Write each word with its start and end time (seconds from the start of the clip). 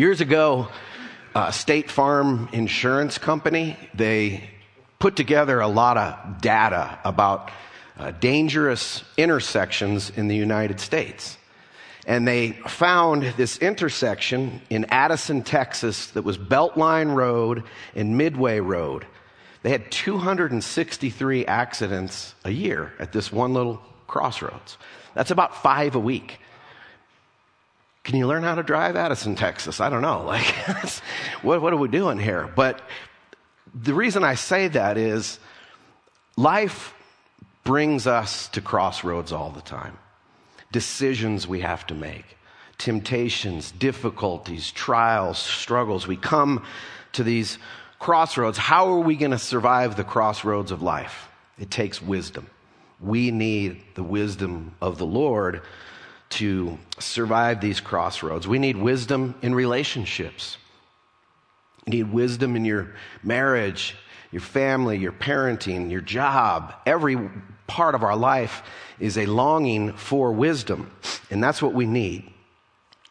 Years 0.00 0.22
ago, 0.22 0.68
uh, 1.34 1.50
State 1.50 1.90
Farm 1.90 2.48
Insurance 2.52 3.18
Company, 3.18 3.76
they 3.92 4.48
put 4.98 5.14
together 5.14 5.60
a 5.60 5.68
lot 5.68 5.98
of 5.98 6.40
data 6.40 6.98
about 7.04 7.50
uh, 7.98 8.10
dangerous 8.12 9.04
intersections 9.18 10.08
in 10.08 10.26
the 10.28 10.34
United 10.34 10.80
States. 10.80 11.36
And 12.06 12.26
they 12.26 12.52
found 12.66 13.24
this 13.36 13.58
intersection 13.58 14.62
in 14.70 14.86
Addison, 14.86 15.42
Texas, 15.42 16.06
that 16.12 16.22
was 16.22 16.38
Beltline 16.38 17.14
Road 17.14 17.64
and 17.94 18.16
Midway 18.16 18.58
Road. 18.58 19.06
They 19.62 19.68
had 19.68 19.90
263 19.90 21.44
accidents 21.44 22.34
a 22.46 22.50
year 22.50 22.94
at 22.98 23.12
this 23.12 23.30
one 23.30 23.52
little 23.52 23.82
crossroads. 24.06 24.78
That's 25.12 25.30
about 25.30 25.62
five 25.62 25.94
a 25.94 26.00
week. 26.00 26.40
Can 28.02 28.16
you 28.16 28.26
learn 28.26 28.42
how 28.42 28.54
to 28.54 28.62
drive 28.62 28.96
Addison, 28.96 29.34
Texas? 29.34 29.80
I 29.80 29.90
don't 29.90 30.02
know. 30.02 30.22
Like, 30.26 30.46
what, 31.42 31.62
what 31.62 31.72
are 31.72 31.76
we 31.76 31.88
doing 31.88 32.18
here? 32.18 32.50
But 32.54 32.80
the 33.74 33.94
reason 33.94 34.24
I 34.24 34.34
say 34.34 34.68
that 34.68 34.96
is 34.96 35.38
life 36.36 36.94
brings 37.64 38.06
us 38.06 38.48
to 38.48 38.60
crossroads 38.60 39.32
all 39.32 39.50
the 39.50 39.60
time. 39.60 39.98
Decisions 40.72 41.46
we 41.46 41.60
have 41.60 41.86
to 41.88 41.94
make, 41.94 42.36
temptations, 42.78 43.72
difficulties, 43.72 44.70
trials, 44.70 45.38
struggles. 45.38 46.06
We 46.06 46.16
come 46.16 46.64
to 47.12 47.24
these 47.24 47.58
crossroads. 47.98 48.56
How 48.56 48.88
are 48.88 49.00
we 49.00 49.16
going 49.16 49.32
to 49.32 49.38
survive 49.38 49.96
the 49.96 50.04
crossroads 50.04 50.70
of 50.70 50.82
life? 50.82 51.28
It 51.58 51.70
takes 51.70 52.00
wisdom. 52.00 52.48
We 53.00 53.30
need 53.30 53.82
the 53.94 54.02
wisdom 54.02 54.74
of 54.80 54.98
the 54.98 55.06
Lord 55.06 55.62
to 56.30 56.78
survive 56.98 57.60
these 57.60 57.80
crossroads. 57.80 58.46
We 58.46 58.58
need 58.58 58.76
wisdom 58.76 59.34
in 59.42 59.54
relationships. 59.54 60.56
You 61.86 61.90
need 61.90 62.12
wisdom 62.12 62.56
in 62.56 62.64
your 62.64 62.94
marriage, 63.22 63.96
your 64.30 64.42
family, 64.42 64.98
your 64.98 65.12
parenting, 65.12 65.90
your 65.90 66.00
job. 66.00 66.74
Every 66.86 67.30
part 67.66 67.94
of 67.94 68.02
our 68.02 68.16
life 68.16 68.62
is 68.98 69.18
a 69.18 69.26
longing 69.26 69.92
for 69.94 70.32
wisdom. 70.32 70.90
And 71.30 71.42
that's 71.42 71.60
what 71.60 71.74
we 71.74 71.86
need 71.86 72.32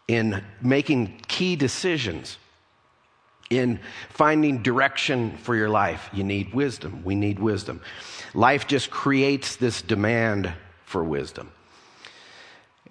in 0.07 0.43
making 0.61 1.21
key 1.27 1.55
decisions, 1.55 2.37
in 3.49 3.79
finding 4.09 4.63
direction 4.63 5.37
for 5.37 5.55
your 5.55 5.69
life. 5.69 6.09
You 6.13 6.23
need 6.23 6.53
wisdom. 6.53 7.03
We 7.03 7.15
need 7.15 7.39
wisdom. 7.39 7.81
Life 8.33 8.65
just 8.67 8.89
creates 8.89 9.55
this 9.57 9.81
demand 9.81 10.53
for 10.85 11.03
wisdom. 11.03 11.51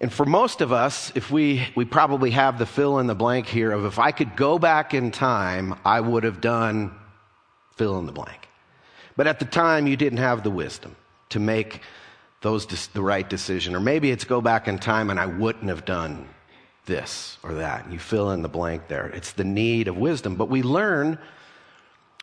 And 0.01 0.11
for 0.13 0.25
most 0.25 0.61
of 0.61 0.71
us, 0.71 1.11
if 1.15 1.29
we, 1.29 1.67
we 1.75 1.83
probably 1.83 2.31
have 2.31 2.57
the 2.57 2.65
fill 2.65 2.99
in 2.99 3.07
the 3.07 3.15
blank 3.15 3.47
here 3.47 3.71
of 3.71 3.85
if 3.85 3.99
I 3.99 4.11
could 4.11 4.35
go 4.35 4.57
back 4.57 4.93
in 4.93 5.11
time, 5.11 5.75
I 5.83 5.99
would 5.99 6.23
have 6.23 6.39
done 6.39 6.95
fill 7.75 7.99
in 7.99 8.05
the 8.05 8.13
blank. 8.13 8.47
But 9.17 9.27
at 9.27 9.39
the 9.39 9.45
time, 9.45 9.87
you 9.87 9.97
didn't 9.97 10.19
have 10.19 10.43
the 10.43 10.49
wisdom 10.49 10.95
to 11.29 11.39
make 11.39 11.81
those 12.41 12.65
the 12.65 13.01
right 13.01 13.29
decision. 13.29 13.75
Or 13.75 13.81
maybe 13.81 14.09
it's 14.11 14.23
go 14.23 14.39
back 14.39 14.69
in 14.69 14.79
time 14.79 15.09
and 15.09 15.19
I 15.19 15.25
wouldn't 15.25 15.67
have 15.67 15.83
done 15.83 16.29
this 16.85 17.37
or 17.43 17.55
that. 17.55 17.91
You 17.91 17.99
fill 17.99 18.31
in 18.31 18.41
the 18.41 18.49
blank 18.49 18.87
there. 18.87 19.07
It's 19.07 19.33
the 19.33 19.43
need 19.43 19.89
of 19.89 19.97
wisdom. 19.97 20.35
But 20.35 20.49
we 20.49 20.63
learn 20.63 21.19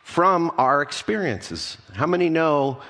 from 0.01 0.51
our 0.57 0.81
experiences. 0.81 1.77
How 1.93 2.07
many 2.07 2.29
know 2.29 2.81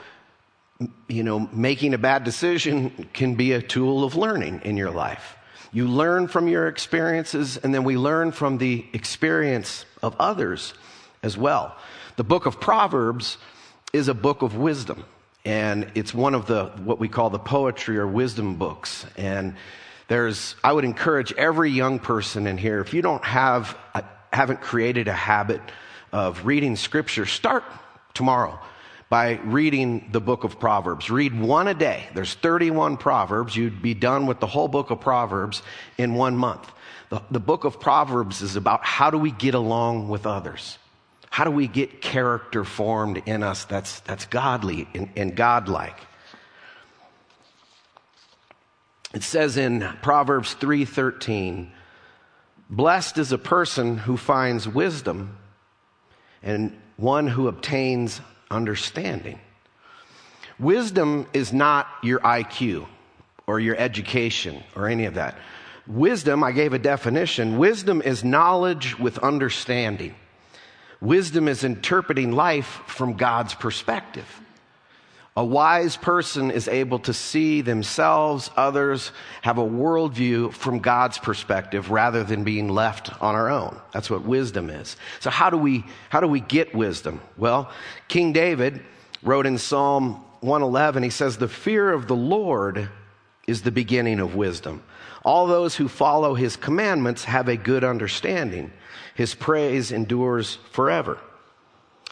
you 1.07 1.23
know, 1.23 1.39
making 1.51 1.93
a 1.93 1.97
bad 1.97 2.23
decision 2.23 3.09
can 3.13 3.35
be 3.35 3.53
a 3.53 3.61
tool 3.61 4.03
of 4.03 4.15
learning 4.15 4.61
in 4.63 4.77
your 4.77 4.91
life. 4.91 5.35
You 5.71 5.87
learn 5.87 6.27
from 6.27 6.47
your 6.47 6.67
experiences, 6.67 7.57
and 7.57 7.73
then 7.73 7.83
we 7.83 7.97
learn 7.97 8.31
from 8.31 8.57
the 8.57 8.85
experience 8.93 9.85
of 10.01 10.15
others 10.19 10.73
as 11.23 11.37
well. 11.37 11.75
The 12.15 12.23
book 12.23 12.45
of 12.45 12.59
Proverbs 12.59 13.37
is 13.93 14.07
a 14.07 14.13
book 14.13 14.41
of 14.41 14.55
wisdom, 14.55 15.03
and 15.45 15.91
it's 15.95 16.13
one 16.13 16.35
of 16.35 16.45
the 16.45 16.65
what 16.83 16.99
we 16.99 17.07
call 17.07 17.29
the 17.29 17.39
poetry 17.39 17.97
or 17.97 18.07
wisdom 18.07 18.55
books. 18.55 19.05
And 19.17 19.55
there's, 20.07 20.55
I 20.63 20.71
would 20.71 20.85
encourage 20.85 21.33
every 21.33 21.71
young 21.71 21.99
person 21.99 22.47
in 22.47 22.57
here, 22.57 22.79
if 22.79 22.93
you 22.93 23.01
don't 23.01 23.23
have, 23.25 23.77
uh, 23.93 24.01
haven't 24.31 24.61
created 24.61 25.07
a 25.07 25.13
habit 25.13 25.61
of 26.11 26.45
reading 26.45 26.75
scripture, 26.75 27.25
start 27.25 27.63
tomorrow 28.13 28.59
by 29.09 29.39
reading 29.43 30.09
the 30.11 30.19
book 30.19 30.43
of 30.43 30.59
Proverbs. 30.59 31.09
Read 31.09 31.39
one 31.39 31.67
a 31.67 31.73
day. 31.73 32.07
There's 32.13 32.33
31 32.33 32.97
Proverbs. 32.97 33.55
You'd 33.55 33.81
be 33.81 33.93
done 33.93 34.27
with 34.27 34.39
the 34.39 34.47
whole 34.47 34.67
book 34.67 34.89
of 34.89 34.99
Proverbs 34.99 35.61
in 35.97 36.13
one 36.13 36.35
month. 36.35 36.69
The, 37.09 37.21
the 37.31 37.39
book 37.39 37.63
of 37.63 37.79
Proverbs 37.79 38.41
is 38.41 38.57
about 38.57 38.83
how 38.85 39.09
do 39.09 39.17
we 39.17 39.31
get 39.31 39.53
along 39.53 40.09
with 40.09 40.25
others? 40.25 40.77
How 41.29 41.45
do 41.45 41.51
we 41.51 41.67
get 41.67 42.01
character 42.01 42.63
formed 42.63 43.21
in 43.25 43.43
us 43.43 43.63
that's, 43.65 44.01
that's 44.01 44.25
godly 44.25 44.89
and, 44.93 45.09
and 45.15 45.35
godlike? 45.35 45.97
It 49.13 49.23
says 49.23 49.55
in 49.55 49.87
Proverbs 50.01 50.53
3:13, 50.55 51.71
"Blessed 52.69 53.17
is 53.17 53.31
a 53.31 53.37
person 53.37 53.97
who 53.97 54.17
finds 54.17 54.67
wisdom 54.67 55.37
and 56.43 56.77
one 56.97 57.27
who 57.27 57.47
obtains 57.47 58.19
understanding. 58.49 59.39
Wisdom 60.59 61.27
is 61.33 61.53
not 61.53 61.87
your 62.01 62.19
IQ 62.19 62.87
or 63.45 63.59
your 63.59 63.75
education 63.77 64.63
or 64.75 64.87
any 64.87 65.05
of 65.05 65.13
that. 65.15 65.37
Wisdom, 65.85 66.43
I 66.43 66.51
gave 66.51 66.73
a 66.73 66.79
definition. 66.79 67.57
Wisdom 67.57 68.01
is 68.01 68.23
knowledge 68.23 68.99
with 68.99 69.17
understanding. 69.19 70.15
Wisdom 70.99 71.47
is 71.47 71.63
interpreting 71.63 72.31
life 72.31 72.81
from 72.87 73.13
God's 73.13 73.53
perspective. 73.53 74.41
A 75.37 75.45
wise 75.45 75.95
person 75.95 76.49
is 76.49 76.67
able 76.67 76.97
to 76.97 77.13
see 77.13 77.61
themselves, 77.61 78.49
others, 78.57 79.11
have 79.43 79.59
a 79.59 79.63
worldview 79.63 80.51
from 80.51 80.79
God's 80.79 81.19
perspective 81.19 81.91
rather 81.91 82.23
than 82.23 82.43
being 82.43 82.69
left 82.69 83.21
on 83.21 83.35
our 83.35 83.47
own. 83.47 83.79
That's 83.91 84.09
what 84.09 84.23
wisdom 84.23 84.71
is. 84.71 84.97
So 85.19 85.29
how 85.29 85.51
do 85.51 85.57
we, 85.57 85.85
how 86.09 86.21
do 86.21 86.27
we 86.27 86.39
get 86.39 86.73
wisdom? 86.73 87.21
Well, 87.37 87.71
King 88.07 88.33
David 88.33 88.81
wrote 89.21 89.45
in 89.45 89.59
Psalm 89.59 90.25
111, 90.41 91.03
he 91.03 91.11
says, 91.11 91.37
the 91.37 91.47
fear 91.47 91.93
of 91.93 92.07
the 92.07 92.15
Lord 92.15 92.89
is 93.45 93.61
the 93.61 93.71
beginning 93.71 94.19
of 94.19 94.33
wisdom. 94.33 94.81
All 95.23 95.45
those 95.45 95.75
who 95.75 95.87
follow 95.87 96.33
his 96.33 96.55
commandments 96.55 97.25
have 97.25 97.47
a 97.47 97.57
good 97.57 97.83
understanding. 97.83 98.71
His 99.13 99.35
praise 99.35 99.91
endures 99.91 100.57
forever. 100.71 101.19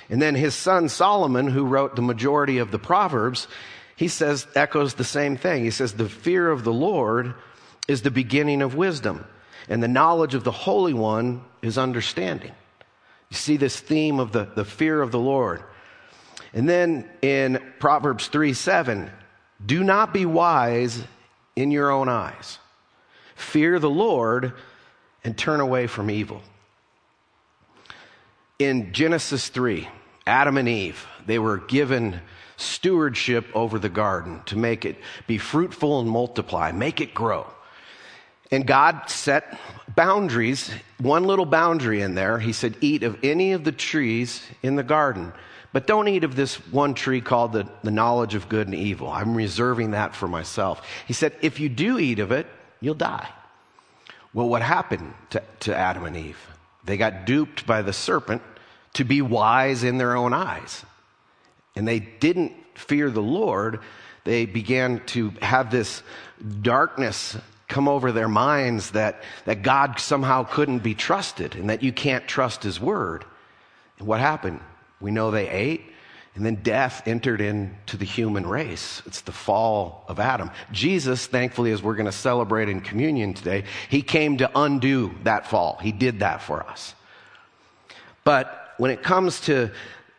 And 0.10 0.22
then 0.22 0.36
his 0.36 0.54
son 0.54 0.90
Solomon, 0.90 1.48
who 1.48 1.66
wrote 1.66 1.96
the 1.96 2.02
majority 2.02 2.58
of 2.60 2.72
the 2.72 2.80
Proverbs, 2.80 3.48
he 3.96 4.08
says, 4.08 4.48
echoes 4.56 4.94
the 4.94 5.04
same 5.04 5.38
thing. 5.38 5.64
He 5.64 5.72
says, 5.72 5.94
the 5.94 6.10
fear 6.10 6.50
of 6.52 6.64
the 6.64 6.74
Lord 6.74 7.34
is 7.88 8.02
the 8.02 8.12
beginning 8.12 8.62
of 8.62 8.76
wisdom, 8.76 9.26
and 9.70 9.82
the 9.82 9.88
knowledge 9.88 10.36
of 10.36 10.44
the 10.44 10.52
Holy 10.52 10.94
One 10.94 11.44
is 11.62 11.78
understanding. 11.78 12.52
You 13.30 13.38
see 13.38 13.58
this 13.58 13.80
theme 13.80 14.20
of 14.20 14.32
the, 14.32 14.46
the 14.56 14.66
fear 14.66 15.02
of 15.02 15.12
the 15.12 15.20
Lord. 15.20 15.64
And 16.54 16.70
then 16.70 17.10
in 17.22 17.60
Proverbs 17.80 18.28
3 18.28 18.54
7, 18.54 19.10
do 19.66 19.84
not 19.84 20.14
be 20.14 20.26
wise 20.26 21.04
in 21.56 21.72
your 21.72 21.90
own 21.90 22.10
eyes. 22.10 22.60
Fear 23.36 23.80
the 23.80 23.90
Lord 23.90 24.54
and 25.24 25.38
turn 25.38 25.60
away 25.60 25.88
from 25.88 26.12
evil 26.12 26.42
in 28.60 28.94
Genesis 28.94 29.50
3, 29.50 29.88
Adam 30.26 30.58
and 30.58 30.68
Eve, 30.70 31.06
they 31.26 31.40
were 31.40 31.58
given 31.58 32.22
stewardship 32.58 33.46
over 33.54 33.80
the 33.80 33.90
garden 33.90 34.42
to 34.46 34.58
make 34.58 34.86
it 34.86 34.98
be 35.28 35.38
fruitful 35.38 36.00
and 36.00 36.10
multiply, 36.10 36.72
make 36.72 37.02
it 37.02 37.14
grow. 37.14 37.46
And 38.52 38.66
God 38.66 39.10
set 39.10 39.60
boundaries, 39.96 40.72
one 41.00 41.26
little 41.26 41.46
boundary 41.46 42.02
in 42.02 42.16
there. 42.16 42.40
He 42.40 42.54
said, 42.54 42.78
Eat 42.80 43.04
of 43.04 43.18
any 43.24 43.54
of 43.54 43.64
the 43.64 43.72
trees 43.72 44.42
in 44.62 44.76
the 44.76 44.84
garden, 44.84 45.34
but 45.74 45.88
don't 45.88 46.08
eat 46.08 46.24
of 46.24 46.36
this 46.36 46.56
one 46.72 46.94
tree 46.94 47.22
called 47.22 47.54
the, 47.54 47.68
the 47.84 47.92
knowledge 47.92 48.36
of 48.36 48.48
good 48.48 48.68
and 48.68 48.76
evil. 48.76 49.10
I'm 49.10 49.36
reserving 49.36 49.92
that 49.92 50.16
for 50.16 50.28
myself. 50.28 50.88
He 51.08 51.14
said, 51.14 51.34
If 51.42 51.60
you 51.60 51.70
do 51.70 52.00
eat 52.00 52.20
of 52.20 52.32
it, 52.32 52.48
you'll 52.80 52.96
die. 52.96 53.28
Well, 54.34 54.48
what 54.48 54.62
happened 54.62 55.14
to, 55.32 55.42
to 55.62 55.76
Adam 55.76 56.06
and 56.06 56.16
Eve? 56.16 56.55
They 56.86 56.98
got 56.98 57.26
duped 57.26 57.66
by 57.66 57.82
the 57.82 57.94
serpent 57.94 58.42
to 58.94 59.04
be 59.04 59.22
wise 59.22 59.84
in 59.84 59.98
their 59.98 60.16
own 60.16 60.34
eyes. 60.34 60.86
And 61.76 61.88
they 61.88 62.00
didn't 62.00 62.54
fear 62.76 63.10
the 63.10 63.22
Lord. 63.22 63.80
They 64.24 64.46
began 64.46 65.02
to 65.08 65.32
have 65.42 65.72
this 65.72 66.02
darkness 66.62 67.38
come 67.68 67.88
over 67.88 68.12
their 68.12 68.30
minds 68.30 68.92
that, 68.92 69.24
that 69.46 69.64
God 69.64 70.00
somehow 70.00 70.44
couldn't 70.44 70.80
be 70.80 70.94
trusted 70.94 71.56
and 71.56 71.70
that 71.70 71.84
you 71.84 71.92
can't 71.92 72.28
trust 72.28 72.64
his 72.64 72.80
word. 72.80 73.26
And 73.98 74.08
what 74.08 74.20
happened? 74.20 74.62
We 75.02 75.12
know 75.12 75.32
they 75.32 75.50
ate 75.50 75.92
And 76.36 76.46
then 76.46 76.56
death 76.56 77.08
entered 77.08 77.40
into 77.40 77.96
the 77.96 78.06
human 78.06 78.46
race. 78.46 79.02
It's 79.06 79.22
the 79.22 79.32
fall 79.32 80.04
of 80.10 80.20
Adam. 80.20 80.52
Jesus, 80.72 81.28
thankfully, 81.28 81.72
as 81.72 81.82
we're 81.82 81.96
going 81.96 82.08
to 82.08 82.12
celebrate 82.12 82.68
in 82.68 82.82
communion 82.82 83.34
today, 83.34 83.64
he 83.90 84.02
came 84.02 84.38
to 84.38 84.52
undo 84.54 85.16
that 85.24 85.48
fall. 85.48 85.78
He 85.82 85.94
did 85.94 86.20
that 86.20 86.42
for 86.42 86.62
us. 86.64 86.94
But 88.26 88.74
when 88.78 88.92
it 88.92 89.02
comes 89.02 89.40
to 89.42 89.72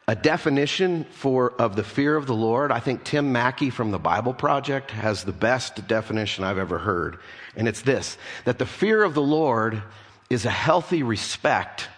a 0.08 0.14
definition 0.14 1.04
for 1.10 1.52
of 1.60 1.76
the 1.76 1.84
fear 1.84 2.16
of 2.16 2.26
the 2.26 2.34
Lord, 2.34 2.72
I 2.72 2.80
think 2.80 3.04
Tim 3.04 3.32
Mackie 3.32 3.70
from 3.70 3.90
the 3.90 3.98
Bible 3.98 4.32
Project 4.32 4.92
has 4.92 5.24
the 5.24 5.32
best 5.32 5.86
definition 5.86 6.44
I've 6.44 6.58
ever 6.58 6.78
heard. 6.78 7.18
And 7.56 7.68
it's 7.68 7.82
this 7.82 8.16
that 8.44 8.58
the 8.58 8.66
fear 8.66 9.02
of 9.02 9.14
the 9.14 9.22
Lord 9.22 9.82
is 10.30 10.46
a 10.46 10.50
healthy 10.50 11.02
respect 11.02 11.88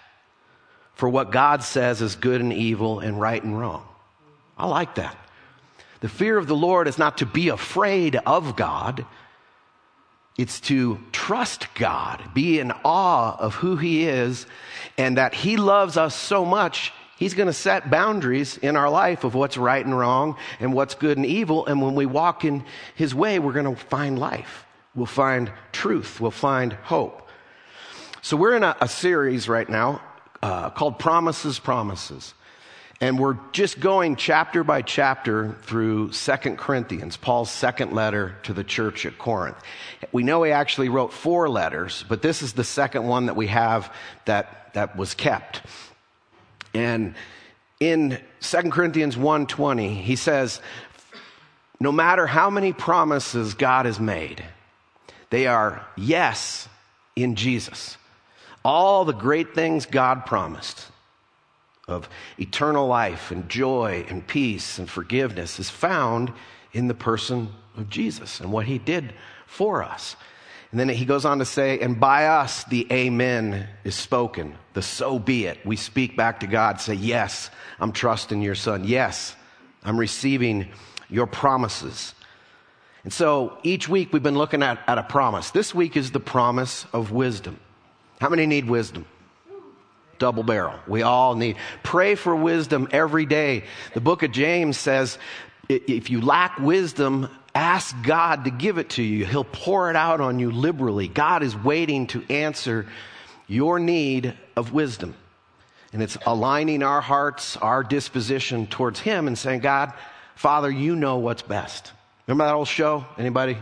for 0.95 1.09
what 1.09 1.31
God 1.31 1.63
says 1.63 2.03
is 2.03 2.17
good 2.17 2.41
and 2.41 2.53
evil 2.53 2.99
and 2.99 3.21
right 3.21 3.43
and 3.43 3.59
wrong. 3.59 3.88
I 4.59 4.67
like 4.67 4.97
that. 4.97 5.17
The 6.01 6.09
fear 6.09 6.37
of 6.37 6.47
the 6.47 6.57
Lord 6.57 6.89
is 6.89 6.99
not 6.99 7.19
to 7.19 7.27
be 7.27 7.49
afraid 7.49 8.17
of 8.17 8.57
God. 8.57 9.07
It's 10.37 10.61
to 10.63 10.99
trust 11.11 11.67
God, 11.75 12.23
be 12.33 12.61
in 12.61 12.73
awe 12.85 13.37
of 13.39 13.55
who 13.55 13.77
He 13.77 14.07
is, 14.07 14.47
and 14.97 15.17
that 15.17 15.35
He 15.35 15.57
loves 15.57 15.97
us 15.97 16.15
so 16.15 16.45
much, 16.45 16.93
He's 17.19 17.35
going 17.35 17.49
to 17.49 17.53
set 17.53 17.91
boundaries 17.91 18.57
in 18.59 18.77
our 18.77 18.89
life 18.89 19.25
of 19.25 19.35
what's 19.35 19.57
right 19.57 19.85
and 19.85 19.99
wrong 19.99 20.37
and 20.61 20.73
what's 20.73 20.95
good 20.95 21.17
and 21.17 21.27
evil. 21.27 21.67
And 21.67 21.83
when 21.83 21.97
we 21.97 22.07
walk 22.07 22.45
in 22.45 22.65
His 22.95 23.13
way, 23.13 23.41
we're 23.41 23.53
going 23.53 23.75
to 23.75 23.85
find 23.87 24.17
life. 24.17 24.65
We'll 24.95 25.07
find 25.07 25.51
truth. 25.73 26.21
We'll 26.21 26.31
find 26.31 26.73
hope. 26.73 27.29
So 28.23 28.37
we're 28.37 28.55
in 28.55 28.63
a, 28.63 28.77
a 28.81 28.89
series 28.89 29.49
right 29.49 29.69
now 29.69 30.01
uh, 30.43 30.71
called 30.71 31.01
Promises, 31.01 31.59
Promises. 31.59 32.35
And 33.01 33.19
we're 33.19 33.37
just 33.53 33.79
going 33.79 34.17
chapter 34.17 34.65
by 34.65 34.83
chapter 34.83 35.55
through 35.63 36.11
Second 36.13 36.59
Corinthians, 36.59 37.17
Paul's 37.17 37.51
second 37.51 37.93
letter 37.93 38.37
to 38.43 38.53
the 38.53 38.65
church 38.65 39.07
at 39.07 39.19
Corinth. 39.19 39.57
We 40.11 40.25
know 40.25 40.43
he 40.43 40.51
actually 40.51 40.89
wrote 40.89 41.13
four 41.13 41.49
letters, 41.49 42.05
but 42.09 42.23
this 42.23 42.43
is 42.43 42.55
the 42.55 42.65
second 42.65 43.05
one 43.05 43.27
that 43.27 43.37
we 43.37 43.47
have 43.47 43.95
that, 44.25 44.75
that 44.75 44.97
was 44.97 45.15
kept. 45.15 45.63
And 46.75 47.15
in 47.79 48.21
Second 48.41 48.73
Corinthians 48.73 49.15
1:20, 49.17 50.03
he 50.03 50.17
says, 50.17 50.61
no 51.81 51.93
matter 51.93 52.27
how 52.27 52.51
many 52.51 52.73
promises 52.73 53.55
God 53.55 53.87
has 53.87 54.01
made, 54.01 54.45
they 55.31 55.47
are 55.47 55.87
yes 55.97 56.69
in 57.15 57.37
Jesus. 57.37 57.97
All 58.65 59.05
the 59.05 59.13
great 59.13 59.55
things 59.55 59.87
God 59.87 60.27
promised, 60.27 60.89
of 61.89 62.09
eternal 62.39 62.87
life 62.87 63.31
and 63.31 63.49
joy 63.49 64.05
and 64.09 64.27
peace 64.27 64.79
and 64.79 64.89
forgiveness 64.89 65.59
is 65.59 65.71
found 65.71 66.33
in 66.73 66.87
the 66.87 66.95
person 66.95 67.49
of 67.77 67.89
Jesus 67.89 68.41
and 68.41 68.53
what 68.53 68.67
he 68.67 68.79
did 68.79 69.15
for 69.47 69.83
us. 69.83 70.15
And 70.71 70.79
then 70.79 70.91
he 70.91 71.07
goes 71.07 71.25
on 71.25 71.39
to 71.39 71.47
say, 71.47 71.81
and 71.81 71.99
by 71.99 72.27
us 72.27 72.65
the 72.65 72.87
amen 72.93 73.67
is 73.85 73.95
spoken, 73.95 74.55
the 74.75 74.83
so 74.83 75.19
be 75.19 75.47
it. 75.47 75.65
We 75.65 75.77
speak 75.77 76.15
back 76.17 76.41
to 76.41 76.47
God, 76.47 76.81
say, 76.81 76.95
yes, 76.95 77.51
I'm 77.81 77.93
trusting 77.93 78.43
your 78.43 78.55
son. 78.55 78.85
Yes, 78.85 79.35
I'm 79.83 79.99
receiving 79.99 80.69
your 81.09 81.27
promises. 81.27 82.15
And 83.03 83.13
so 83.13 83.57
each 83.63 83.89
week 83.89 84.13
we've 84.13 84.23
been 84.23 84.37
looking 84.37 84.63
at, 84.63 84.79
at 84.87 84.99
a 84.99 85.03
promise. 85.03 85.51
This 85.53 85.75
week 85.75 85.97
is 85.97 86.11
the 86.11 86.21
promise 86.21 86.85
of 86.93 87.13
wisdom. 87.13 87.59
How 88.21 88.29
many 88.29 88.45
need 88.45 88.69
wisdom? 88.69 89.07
Double 90.19 90.43
barrel. 90.43 90.79
We 90.87 91.03
all 91.03 91.35
need. 91.35 91.57
Pray 91.83 92.15
for 92.15 92.35
wisdom 92.35 92.89
every 92.91 93.27
day. 93.27 93.65
The 93.95 94.01
book 94.01 94.23
of 94.23 94.33
James 94.33 94.77
says, 94.77 95.19
if 95.69 96.11
you 96.11 96.21
lack 96.21 96.59
wisdom, 96.59 97.29
ask 97.55 97.95
God 98.03 98.45
to 98.45 98.51
give 98.51 98.79
it 98.79 98.91
to 98.91 99.03
you. 99.03 99.27
He'll 99.27 99.45
pour 99.45 99.91
it 99.91 99.97
out 99.97 100.21
on 100.21 100.39
you 100.39 100.51
liberally. 100.51 101.09
God 101.09 101.43
is 101.43 101.57
waiting 101.57 102.07
to 102.09 102.25
answer 102.31 102.87
your 103.47 103.79
need 103.79 104.35
of 104.57 104.73
wisdom. 104.73 105.15
And 105.93 106.03
it's 106.03 106.19
aligning 106.27 106.83
our 106.83 107.01
hearts, 107.01 107.57
our 107.57 107.83
disposition 107.83 108.67
towards 108.67 109.01
Him 109.01 109.27
and 109.27 109.39
saying, 109.39 109.61
God, 109.61 109.93
Father, 110.35 110.71
you 110.71 110.95
know 110.95 111.17
what's 111.17 111.43
best. 111.43 111.93
Remember 112.27 112.45
that 112.45 112.55
old 112.55 112.69
show? 112.69 113.07
Anybody? 113.17 113.57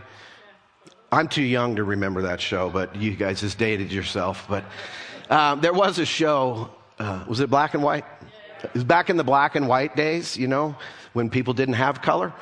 I'm 1.11 1.29
too 1.29 1.43
young 1.43 1.77
to 1.77 1.85
remember 1.85 2.23
that 2.23 2.41
show, 2.41 2.69
but 2.69 2.97
you 2.97 3.15
guys 3.15 3.41
just 3.41 3.59
dated 3.59 3.93
yourself. 3.93 4.47
But 4.49 4.65
um, 5.31 5.61
there 5.61 5.73
was 5.73 5.99
a 5.99 6.07
show, 6.07 6.71
uh, 6.99 7.25
was 7.29 7.41
it 7.41 7.51
black 7.51 7.75
and 7.75 7.83
white? 7.83 8.05
It 8.63 8.75
was 8.75 8.85
back 8.85 9.11
in 9.11 9.17
the 9.17 9.25
black 9.25 9.55
and 9.55 9.69
white 9.69 9.97
days, 9.97 10.37
you 10.37 10.47
know, 10.47 10.77
when 11.13 11.31
people 11.31 11.55
didn't 11.55 11.75
have 11.75 12.03
color. 12.03 12.33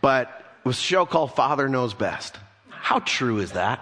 But 0.00 0.28
it 0.64 0.68
was 0.68 0.76
a 0.76 0.82
show 0.82 1.06
called 1.06 1.34
Father 1.34 1.68
Knows 1.68 1.94
Best. 1.94 2.38
How 2.68 2.98
true 2.98 3.38
is 3.38 3.52
that? 3.52 3.80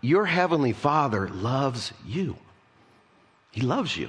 Your 0.00 0.24
heavenly 0.24 0.72
Father 0.72 1.28
loves 1.28 1.92
you. 2.06 2.36
He 3.50 3.60
loves 3.60 3.96
you. 3.96 4.08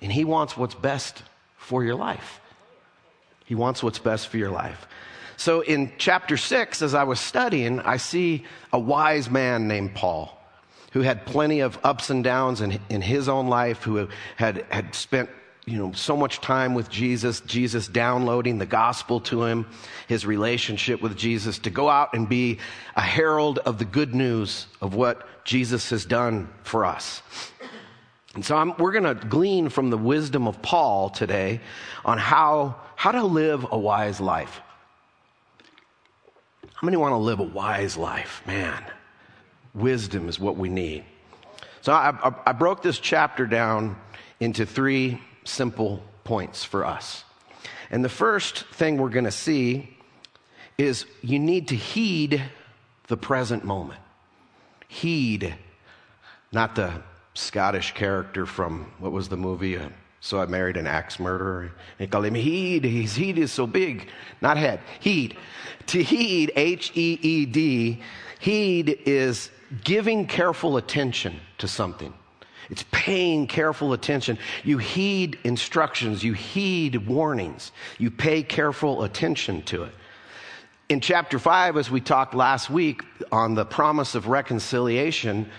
And 0.00 0.12
He 0.12 0.24
wants 0.24 0.56
what's 0.56 0.74
best 0.74 1.22
for 1.56 1.82
your 1.84 1.94
life. 1.94 2.40
He 3.44 3.54
wants 3.54 3.82
what's 3.82 3.98
best 3.98 4.28
for 4.28 4.36
your 4.36 4.50
life. 4.50 4.86
So 5.36 5.60
in 5.62 5.92
chapter 5.98 6.36
six, 6.36 6.82
as 6.82 6.94
I 6.94 7.04
was 7.04 7.18
studying, 7.18 7.80
I 7.80 7.96
see 7.96 8.44
a 8.72 8.78
wise 8.78 9.30
man 9.30 9.66
named 9.66 9.94
Paul 9.94 10.38
who 10.92 11.00
had 11.00 11.26
plenty 11.26 11.60
of 11.60 11.78
ups 11.84 12.10
and 12.10 12.22
downs 12.22 12.60
in, 12.60 12.78
in 12.88 13.02
his 13.02 13.28
own 13.28 13.48
life, 13.48 13.82
who 13.82 14.08
had, 14.36 14.64
had 14.70 14.94
spent 14.94 15.28
you 15.64 15.78
know, 15.78 15.92
so 15.92 16.16
much 16.16 16.40
time 16.40 16.74
with 16.74 16.90
Jesus, 16.90 17.40
Jesus 17.40 17.86
downloading 17.86 18.58
the 18.58 18.66
gospel 18.66 19.20
to 19.20 19.44
him, 19.44 19.66
his 20.08 20.26
relationship 20.26 21.00
with 21.00 21.16
Jesus, 21.16 21.58
to 21.60 21.70
go 21.70 21.88
out 21.88 22.14
and 22.14 22.28
be 22.28 22.58
a 22.96 23.00
herald 23.00 23.58
of 23.60 23.78
the 23.78 23.84
good 23.84 24.14
news 24.14 24.66
of 24.80 24.94
what 24.94 25.26
Jesus 25.44 25.90
has 25.90 26.04
done 26.04 26.48
for 26.64 26.84
us. 26.84 27.22
And 28.34 28.44
so 28.44 28.56
I'm, 28.56 28.76
we're 28.76 28.92
going 28.92 29.04
to 29.04 29.14
glean 29.14 29.68
from 29.68 29.90
the 29.90 29.98
wisdom 29.98 30.48
of 30.48 30.60
Paul 30.62 31.10
today 31.10 31.60
on 32.04 32.18
how, 32.18 32.76
how 32.96 33.12
to 33.12 33.24
live 33.24 33.66
a 33.70 33.78
wise 33.78 34.20
life. 34.20 34.60
How 36.74 36.86
many 36.86 36.96
want 36.96 37.12
to 37.12 37.18
live 37.18 37.38
a 37.38 37.44
wise 37.44 37.96
life? 37.96 38.42
Man, 38.46 38.82
Wisdom 39.74 40.28
is 40.28 40.38
what 40.38 40.56
we 40.56 40.68
need. 40.68 41.04
So 41.80 41.92
I, 41.92 42.10
I, 42.22 42.34
I 42.46 42.52
broke 42.52 42.82
this 42.82 42.98
chapter 42.98 43.46
down 43.46 43.96
into 44.40 44.66
three 44.66 45.20
simple 45.44 46.02
points 46.24 46.64
for 46.64 46.84
us. 46.84 47.24
And 47.90 48.04
the 48.04 48.08
first 48.08 48.64
thing 48.66 48.96
we're 48.96 49.08
going 49.10 49.24
to 49.24 49.30
see 49.30 49.96
is 50.78 51.06
you 51.22 51.38
need 51.38 51.68
to 51.68 51.76
heed 51.76 52.42
the 53.08 53.16
present 53.16 53.64
moment. 53.64 54.00
Heed, 54.88 55.54
not 56.52 56.74
the 56.74 57.02
Scottish 57.34 57.92
character 57.94 58.46
from 58.46 58.92
what 58.98 59.12
was 59.12 59.28
the 59.28 59.36
movie? 59.36 59.76
Uh, 59.76 59.88
so 60.20 60.40
I 60.40 60.46
married 60.46 60.76
an 60.76 60.86
axe 60.86 61.18
murderer. 61.18 61.72
They 61.98 62.06
call 62.06 62.24
him 62.24 62.34
heed. 62.34 62.84
His 62.84 63.14
heed 63.14 63.38
is 63.38 63.50
so 63.50 63.66
big. 63.66 64.08
Not 64.40 64.56
head. 64.56 64.80
Heed. 65.00 65.36
To 65.88 66.02
heed, 66.02 66.52
H 66.54 66.92
E 66.94 67.18
E 67.20 67.46
D, 67.46 68.02
heed 68.38 69.00
is 69.04 69.50
giving 69.84 70.26
careful 70.26 70.76
attention 70.76 71.40
to 71.58 71.68
something. 71.68 72.12
It's 72.70 72.84
paying 72.90 73.46
careful 73.46 73.92
attention. 73.92 74.38
You 74.64 74.78
heed 74.78 75.38
instructions, 75.44 76.22
you 76.22 76.32
heed 76.32 77.06
warnings, 77.06 77.72
you 77.98 78.10
pay 78.10 78.42
careful 78.42 79.02
attention 79.02 79.62
to 79.64 79.84
it. 79.84 79.94
In 80.88 81.00
chapter 81.00 81.38
5, 81.38 81.76
as 81.76 81.90
we 81.90 82.00
talked 82.00 82.34
last 82.34 82.70
week 82.70 83.02
on 83.30 83.54
the 83.54 83.64
promise 83.64 84.14
of 84.14 84.28
reconciliation, 84.28 85.50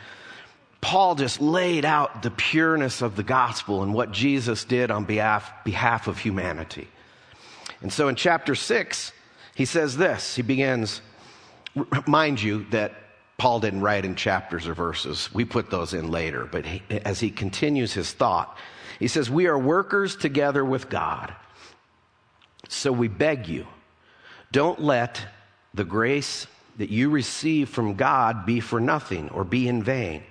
Paul 0.80 1.16
just 1.16 1.42
laid 1.42 1.86
out 1.86 2.24
the 2.24 2.32
pureness 2.32 3.02
of 3.02 3.16
the 3.16 3.24
gospel 3.24 3.84
and 3.84 3.94
what 3.94 4.12
Jesus 4.12 4.66
did 4.66 4.92
on 4.92 5.06
behalf, 5.06 5.52
behalf 5.64 6.08
of 6.08 6.20
humanity. 6.20 6.88
And 7.82 7.92
so 7.92 8.10
in 8.10 8.16
chapter 8.16 8.54
6, 8.54 9.12
he 9.56 9.66
says 9.66 9.98
this. 9.98 10.36
He 10.36 10.42
begins, 10.42 11.02
mind 12.06 12.42
you, 12.42 12.66
that 12.72 12.94
Paul 13.44 13.60
didn't 13.60 13.82
write 13.82 14.06
in 14.06 14.16
chapters 14.16 14.70
or 14.70 14.74
verses. 14.74 15.30
We 15.34 15.44
put 15.44 15.70
those 15.70 15.94
in 15.94 16.10
later. 16.10 16.48
But 16.50 16.66
he, 16.66 16.82
as 17.04 17.20
he 17.20 17.30
continues 17.30 17.92
his 17.92 18.14
thought, 18.14 18.58
he 19.00 19.10
says, 19.10 19.30
We 19.30 19.48
are 19.48 19.60
workers 19.60 20.16
together 20.16 20.64
with 20.64 20.90
God. 20.90 21.36
So 22.70 22.94
we 22.94 23.10
beg 23.10 23.50
you, 23.50 23.68
don't 24.54 24.80
let 24.80 25.28
the 25.74 25.84
grace 25.84 26.48
that 26.78 26.90
you 26.90 27.10
receive 27.10 27.68
from 27.68 27.96
God 27.96 28.46
be 28.46 28.62
for 28.62 28.80
nothing 28.80 29.28
or 29.28 29.44
be 29.44 29.68
in 29.68 29.84
vain. 29.84 30.24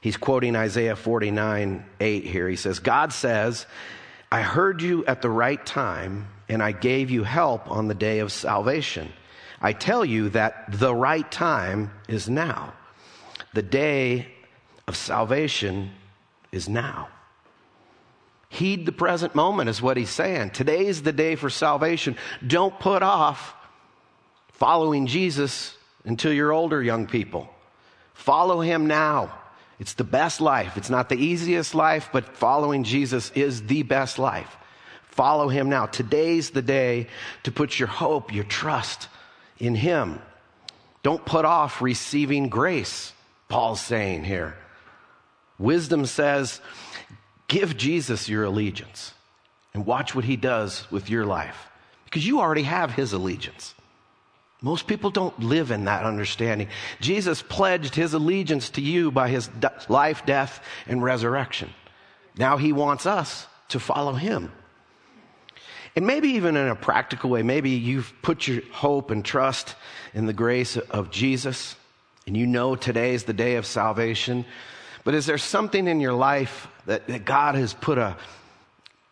He's 0.00 0.16
quoting 0.16 0.56
Isaiah 0.56 0.96
49 0.96 1.86
8 2.00 2.24
here. 2.24 2.48
He 2.48 2.56
says, 2.56 2.80
God 2.80 3.12
says, 3.12 3.64
I 4.32 4.42
heard 4.42 4.82
you 4.82 5.04
at 5.06 5.22
the 5.22 5.30
right 5.30 5.64
time, 5.64 6.26
and 6.48 6.60
I 6.60 6.72
gave 6.72 7.10
you 7.10 7.22
help 7.22 7.70
on 7.70 7.86
the 7.86 7.94
day 7.94 8.18
of 8.18 8.32
salvation. 8.32 9.12
I 9.60 9.72
tell 9.72 10.04
you 10.04 10.28
that 10.30 10.66
the 10.78 10.94
right 10.94 11.30
time 11.30 11.90
is 12.08 12.28
now. 12.28 12.74
The 13.54 13.62
day 13.62 14.28
of 14.86 14.96
salvation 14.96 15.92
is 16.52 16.68
now. 16.68 17.08
Heed 18.48 18.86
the 18.86 18.92
present 18.92 19.34
moment, 19.34 19.68
is 19.68 19.82
what 19.82 19.96
he's 19.96 20.10
saying. 20.10 20.50
Today 20.50 20.86
is 20.86 21.02
the 21.02 21.12
day 21.12 21.36
for 21.36 21.50
salvation. 21.50 22.16
Don't 22.46 22.78
put 22.78 23.02
off 23.02 23.54
following 24.52 25.06
Jesus 25.06 25.76
until 26.04 26.32
you're 26.32 26.52
older, 26.52 26.82
young 26.82 27.06
people. 27.06 27.48
Follow 28.14 28.60
him 28.60 28.86
now. 28.86 29.34
It's 29.78 29.94
the 29.94 30.04
best 30.04 30.40
life. 30.40 30.76
It's 30.76 30.88
not 30.88 31.08
the 31.08 31.16
easiest 31.16 31.74
life, 31.74 32.08
but 32.12 32.36
following 32.36 32.84
Jesus 32.84 33.30
is 33.34 33.64
the 33.64 33.82
best 33.82 34.18
life. 34.18 34.56
Follow 35.08 35.48
him 35.48 35.68
now. 35.68 35.86
Today's 35.86 36.50
the 36.50 36.62
day 36.62 37.08
to 37.42 37.52
put 37.52 37.78
your 37.78 37.88
hope, 37.88 38.32
your 38.32 38.44
trust 38.44 39.08
in 39.58 39.74
him. 39.74 40.20
Don't 41.02 41.24
put 41.24 41.44
off 41.44 41.80
receiving 41.82 42.48
grace, 42.48 43.12
Paul's 43.48 43.80
saying 43.80 44.24
here. 44.24 44.56
Wisdom 45.58 46.04
says, 46.06 46.60
give 47.48 47.76
Jesus 47.76 48.28
your 48.28 48.44
allegiance 48.44 49.14
and 49.72 49.86
watch 49.86 50.14
what 50.14 50.24
he 50.24 50.36
does 50.36 50.90
with 50.90 51.08
your 51.08 51.24
life 51.24 51.68
because 52.04 52.26
you 52.26 52.40
already 52.40 52.62
have 52.62 52.92
his 52.92 53.12
allegiance. 53.12 53.74
Most 54.62 54.86
people 54.86 55.10
don't 55.10 55.38
live 55.38 55.70
in 55.70 55.84
that 55.84 56.04
understanding. 56.04 56.68
Jesus 57.00 57.42
pledged 57.42 57.94
his 57.94 58.14
allegiance 58.14 58.70
to 58.70 58.80
you 58.80 59.10
by 59.10 59.28
his 59.28 59.50
life, 59.88 60.24
death, 60.24 60.62
and 60.86 61.02
resurrection. 61.02 61.70
Now 62.36 62.56
he 62.56 62.72
wants 62.72 63.06
us 63.06 63.46
to 63.68 63.78
follow 63.78 64.14
him. 64.14 64.50
And 65.96 66.06
maybe 66.06 66.28
even 66.28 66.56
in 66.56 66.68
a 66.68 66.76
practical 66.76 67.30
way, 67.30 67.42
maybe 67.42 67.70
you've 67.70 68.12
put 68.20 68.46
your 68.46 68.60
hope 68.70 69.10
and 69.10 69.24
trust 69.24 69.74
in 70.12 70.26
the 70.26 70.34
grace 70.34 70.76
of 70.76 71.10
Jesus, 71.10 71.74
and 72.26 72.36
you 72.36 72.46
know 72.46 72.76
today 72.76 73.14
is 73.14 73.24
the 73.24 73.32
day 73.32 73.56
of 73.56 73.64
salvation. 73.64 74.44
But 75.04 75.14
is 75.14 75.24
there 75.24 75.38
something 75.38 75.88
in 75.88 76.00
your 76.00 76.12
life 76.12 76.68
that, 76.84 77.06
that 77.06 77.24
God 77.24 77.54
has 77.54 77.72
put 77.72 77.96
a 77.96 78.16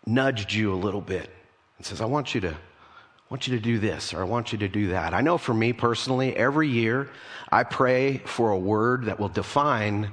nudged 0.07 0.53
you 0.53 0.75
a 0.75 0.77
little 0.77 1.01
bit 1.01 1.31
and 1.79 1.87
says, 1.87 2.01
I 2.01 2.05
want 2.05 2.35
you 2.35 2.43
to 2.43 2.51
I 2.51 3.35
want 3.35 3.49
you 3.49 3.57
to 3.57 3.63
do 3.63 3.79
this 3.79 4.13
or 4.13 4.21
I 4.21 4.25
want 4.25 4.53
you 4.53 4.59
to 4.59 4.69
do 4.69 4.89
that. 4.89 5.15
I 5.15 5.23
know 5.23 5.39
for 5.39 5.55
me 5.55 5.73
personally, 5.73 6.37
every 6.37 6.69
year 6.69 7.09
I 7.51 7.65
pray 7.65 8.19
for 8.19 8.51
a 8.51 8.59
word 8.59 9.07
that 9.07 9.19
will 9.19 9.31
define 9.31 10.13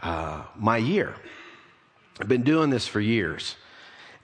uh, 0.00 0.44
my 0.54 0.76
year. 0.76 1.14
I've 2.20 2.28
been 2.28 2.44
doing 2.44 2.70
this 2.70 2.86
for 2.86 3.00
years. 3.00 3.56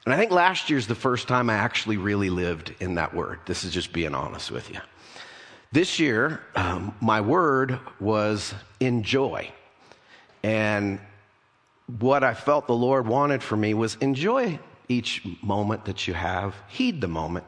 And 0.04 0.12
I 0.12 0.16
think 0.16 0.32
last 0.32 0.68
year's 0.68 0.86
the 0.86 0.94
first 0.94 1.28
time 1.28 1.48
I 1.48 1.54
actually 1.54 1.96
really 1.96 2.30
lived 2.30 2.74
in 2.80 2.96
that 2.96 3.14
word. 3.14 3.38
This 3.46 3.62
is 3.62 3.72
just 3.72 3.92
being 3.92 4.14
honest 4.14 4.50
with 4.50 4.68
you. 4.70 4.80
This 5.70 5.98
year, 5.98 6.40
um, 6.56 6.94
my 7.00 7.20
word 7.20 7.78
was 8.00 8.52
enjoy. 8.80 9.50
And 10.42 10.98
what 12.00 12.24
I 12.24 12.34
felt 12.34 12.66
the 12.66 12.74
Lord 12.74 13.06
wanted 13.06 13.42
for 13.42 13.56
me 13.56 13.74
was 13.74 13.96
enjoy 13.96 14.58
each 14.88 15.22
moment 15.40 15.84
that 15.84 16.08
you 16.08 16.14
have, 16.14 16.54
heed 16.68 17.00
the 17.00 17.08
moment. 17.08 17.46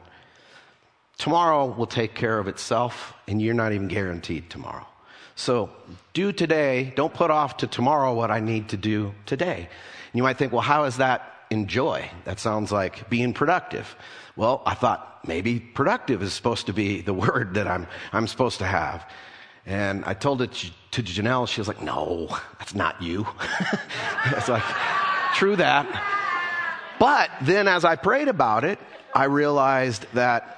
Tomorrow 1.17 1.65
will 1.65 1.87
take 1.87 2.15
care 2.15 2.39
of 2.39 2.47
itself, 2.47 3.13
and 3.27 3.41
you're 3.41 3.53
not 3.53 3.73
even 3.73 3.87
guaranteed 3.87 4.49
tomorrow. 4.49 4.85
So 5.35 5.69
do 6.13 6.31
today, 6.31 6.93
don't 6.95 7.13
put 7.13 7.31
off 7.31 7.57
to 7.57 7.67
tomorrow 7.67 8.13
what 8.13 8.31
I 8.31 8.39
need 8.39 8.69
to 8.69 8.77
do 8.77 9.13
today. 9.25 9.57
And 9.57 10.13
you 10.13 10.23
might 10.23 10.37
think, 10.37 10.51
well, 10.51 10.61
how 10.61 10.85
is 10.85 10.97
that 10.97 11.34
enjoy? 11.55 12.11
That 12.25 12.39
sounds 12.39 12.71
like 12.71 13.09
being 13.09 13.33
productive. 13.33 13.95
Well, 14.35 14.61
I 14.65 14.75
thought 14.75 15.27
maybe 15.27 15.59
productive 15.59 16.21
is 16.21 16.33
supposed 16.33 16.65
to 16.67 16.73
be 16.73 17.01
the 17.01 17.13
word 17.25 17.55
that 17.55 17.67
I'm, 17.67 17.87
I'm 18.13 18.27
supposed 18.27 18.59
to 18.59 18.65
have. 18.65 19.09
And 19.65 20.05
I 20.05 20.13
told 20.13 20.41
it 20.41 20.51
to 20.91 21.01
Janelle. 21.01 21.47
She 21.47 21.59
was 21.59 21.67
like, 21.67 21.81
no, 21.81 22.27
that's 22.59 22.75
not 22.75 23.01
you. 23.01 23.25
it's 24.25 24.47
like, 24.47 24.63
true 25.33 25.55
that. 25.55 25.85
But 26.99 27.31
then 27.41 27.67
as 27.67 27.83
I 27.83 27.95
prayed 27.95 28.27
about 28.27 28.63
it, 28.63 28.79
I 29.13 29.25
realized 29.25 30.05
that 30.13 30.55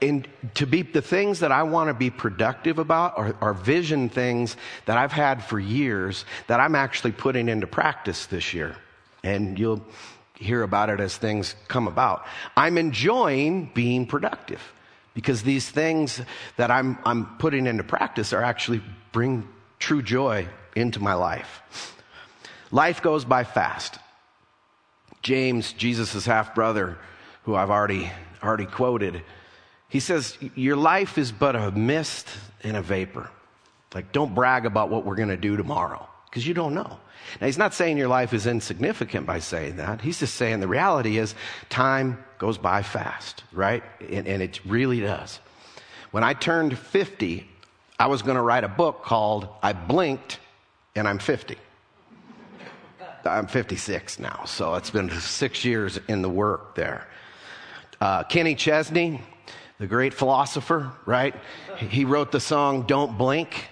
in, 0.00 0.26
to 0.54 0.66
be 0.66 0.82
the 0.82 1.02
things 1.02 1.40
that 1.40 1.52
I 1.52 1.62
want 1.64 1.88
to 1.88 1.94
be 1.94 2.10
productive 2.10 2.78
about 2.78 3.18
are, 3.18 3.36
are 3.40 3.54
vision 3.54 4.08
things 4.08 4.56
that 4.86 4.96
I've 4.96 5.12
had 5.12 5.44
for 5.44 5.58
years 5.58 6.24
that 6.46 6.60
I'm 6.60 6.74
actually 6.74 7.12
putting 7.12 7.48
into 7.48 7.66
practice 7.66 8.26
this 8.26 8.54
year. 8.54 8.76
And 9.22 9.58
you'll 9.58 9.84
hear 10.40 10.62
about 10.62 10.88
it 10.88 11.00
as 11.00 11.16
things 11.16 11.54
come 11.68 11.86
about. 11.86 12.24
I'm 12.56 12.78
enjoying 12.78 13.70
being 13.74 14.06
productive 14.06 14.60
because 15.14 15.42
these 15.42 15.68
things 15.68 16.20
that 16.56 16.70
I'm, 16.70 16.98
I'm 17.04 17.36
putting 17.36 17.66
into 17.66 17.84
practice 17.84 18.32
are 18.32 18.42
actually 18.42 18.82
bring 19.12 19.46
true 19.78 20.02
joy 20.02 20.48
into 20.74 21.00
my 21.00 21.14
life. 21.14 21.94
Life 22.70 23.02
goes 23.02 23.24
by 23.24 23.44
fast. 23.44 23.98
James, 25.22 25.72
Jesus' 25.74 26.24
half 26.24 26.54
brother, 26.54 26.96
who 27.42 27.54
I've 27.54 27.70
already, 27.70 28.10
already 28.42 28.66
quoted, 28.66 29.22
he 29.88 30.00
says, 30.00 30.38
Your 30.54 30.76
life 30.76 31.18
is 31.18 31.32
but 31.32 31.56
a 31.56 31.70
mist 31.72 32.28
and 32.62 32.76
a 32.76 32.82
vapor. 32.82 33.28
Like, 33.94 34.12
don't 34.12 34.34
brag 34.34 34.64
about 34.64 34.88
what 34.88 35.04
we're 35.04 35.16
going 35.16 35.28
to 35.28 35.36
do 35.36 35.56
tomorrow 35.56 36.09
because 36.30 36.46
you 36.46 36.54
don't 36.54 36.74
know. 36.74 36.98
Now, 37.40 37.46
he's 37.46 37.58
not 37.58 37.74
saying 37.74 37.98
your 37.98 38.08
life 38.08 38.32
is 38.32 38.46
insignificant 38.46 39.26
by 39.26 39.40
saying 39.40 39.76
that. 39.76 40.00
He's 40.00 40.20
just 40.20 40.36
saying 40.36 40.60
the 40.60 40.68
reality 40.68 41.18
is 41.18 41.34
time 41.68 42.24
goes 42.38 42.56
by 42.56 42.82
fast, 42.82 43.42
right? 43.52 43.82
And, 44.00 44.26
and 44.26 44.42
it 44.42 44.64
really 44.64 45.00
does. 45.00 45.40
When 46.12 46.24
I 46.24 46.32
turned 46.34 46.78
50, 46.78 47.46
I 47.98 48.06
was 48.06 48.22
going 48.22 48.36
to 48.36 48.42
write 48.42 48.64
a 48.64 48.68
book 48.68 49.02
called 49.04 49.48
I 49.62 49.72
Blinked 49.72 50.38
and 50.94 51.06
I'm 51.06 51.18
50. 51.18 51.56
I'm 53.24 53.46
56 53.46 54.18
now, 54.18 54.44
so 54.46 54.74
it's 54.76 54.90
been 54.90 55.10
six 55.10 55.64
years 55.64 55.98
in 56.08 56.22
the 56.22 56.28
work 56.30 56.74
there. 56.74 57.06
Uh, 58.00 58.22
Kenny 58.22 58.54
Chesney, 58.54 59.20
the 59.78 59.86
great 59.86 60.14
philosopher, 60.14 60.92
right? 61.04 61.34
He 61.76 62.06
wrote 62.06 62.32
the 62.32 62.40
song 62.40 62.86
Don't 62.86 63.18
Blink. 63.18 63.68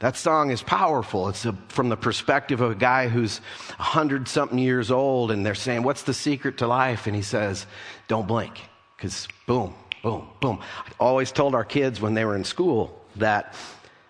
That 0.00 0.16
song 0.16 0.50
is 0.50 0.62
powerful. 0.62 1.28
It's 1.28 1.44
a, 1.44 1.52
from 1.68 1.88
the 1.88 1.96
perspective 1.96 2.60
of 2.60 2.70
a 2.70 2.74
guy 2.76 3.08
who's 3.08 3.40
a 3.78 3.82
hundred 3.82 4.28
something 4.28 4.58
years 4.58 4.92
old, 4.92 5.32
and 5.32 5.44
they're 5.44 5.56
saying, 5.56 5.82
What's 5.82 6.02
the 6.02 6.14
secret 6.14 6.58
to 6.58 6.68
life? 6.68 7.06
And 7.06 7.16
he 7.16 7.22
says, 7.22 7.66
Don't 8.06 8.28
blink. 8.28 8.60
Because 8.96 9.26
boom, 9.46 9.74
boom, 10.02 10.28
boom. 10.40 10.60
I 10.62 10.92
always 11.00 11.32
told 11.32 11.54
our 11.54 11.64
kids 11.64 12.00
when 12.00 12.14
they 12.14 12.24
were 12.24 12.36
in 12.36 12.44
school 12.44 13.00
that 13.16 13.54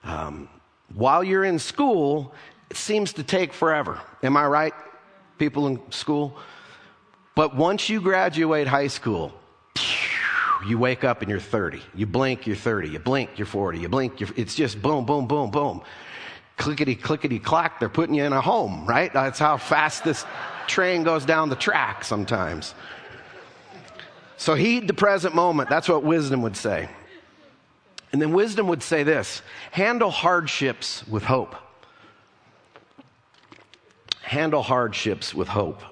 um, 0.04 0.49
while 0.95 1.25
you're 1.25 1.45
in 1.45 1.59
school, 1.59 2.35
it 2.71 2.76
seems 2.76 3.14
to 3.14 3.23
take 3.23 3.52
forever. 3.52 4.00
Am 4.23 4.37
I 4.37 4.47
right, 4.47 4.75
people 5.38 5.66
in 5.66 5.80
school? 5.90 6.37
But 7.35 7.57
once 7.57 7.88
you 7.88 8.00
graduate 8.00 8.66
high 8.66 8.88
school, 8.88 9.33
you 10.67 10.79
wake 10.79 11.05
up 11.05 11.23
and 11.23 11.31
you're 11.31 11.41
30. 11.41 11.81
You 11.95 12.07
blink, 12.07 12.47
you're 12.47 12.57
30. 12.57 12.88
You 12.88 12.99
blink, 12.99 13.31
you're 13.37 13.47
40. 13.47 13.79
You 13.79 13.88
blink, 13.88 14.21
you're, 14.21 14.31
it's 14.37 14.55
just 14.55 14.81
boom, 14.83 15.05
boom, 15.05 15.27
boom, 15.27 15.50
boom. 15.50 15.83
Clickety, 16.57 16.95
clickety, 16.95 17.38
clack. 17.38 17.79
They're 17.79 17.88
putting 17.88 18.15
you 18.15 18.25
in 18.25 18.33
a 18.33 18.41
home, 18.41 18.87
right? 18.87 19.12
That's 19.12 19.38
how 19.38 19.57
fast 19.57 20.05
this 20.05 20.25
train 20.67 21.05
goes 21.05 21.25
down 21.25 21.49
the 21.49 21.57
track 21.57 22.05
sometimes. 22.05 22.75
So 24.37 24.55
heed 24.55 24.88
the 24.88 24.95
present 24.95 25.35
moment. 25.35 25.69
That's 25.69 25.88
what 25.88 26.03
wisdom 26.03 26.43
would 26.43 26.57
say. 26.57 26.88
And 28.12 28.23
then 28.23 28.33
wisdom 28.33 28.69
would 28.69 28.83
say 28.83 29.03
this 29.03 29.43
handle 29.71 30.11
hardships 30.11 31.07
with 31.07 31.25
hope. 31.25 31.55
Handle 34.23 34.62
hardships 34.62 35.35
with 35.35 35.49
hope. 35.49 35.83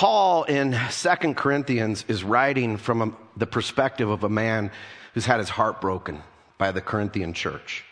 Paul 0.00 0.44
in 0.44 0.74
Second 0.88 1.36
Corinthians 1.36 2.06
is 2.08 2.24
writing 2.24 2.78
from 2.78 3.02
a, 3.02 3.12
the 3.36 3.46
perspective 3.46 4.08
of 4.08 4.24
a 4.24 4.30
man 4.30 4.70
who's 5.12 5.26
had 5.26 5.40
his 5.40 5.50
heart 5.50 5.82
broken 5.82 6.22
by 6.56 6.72
the 6.72 6.80
Corinthian 6.80 7.34
church. 7.34 7.84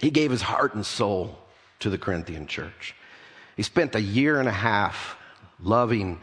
He 0.00 0.10
gave 0.10 0.30
his 0.30 0.40
heart 0.40 0.74
and 0.74 0.86
soul 0.86 1.38
to 1.80 1.90
the 1.90 1.98
Corinthian 1.98 2.46
church. 2.46 2.94
He 3.58 3.62
spent 3.62 3.94
a 3.94 4.00
year 4.00 4.40
and 4.40 4.48
a 4.48 4.52
half 4.52 5.18
loving 5.60 6.18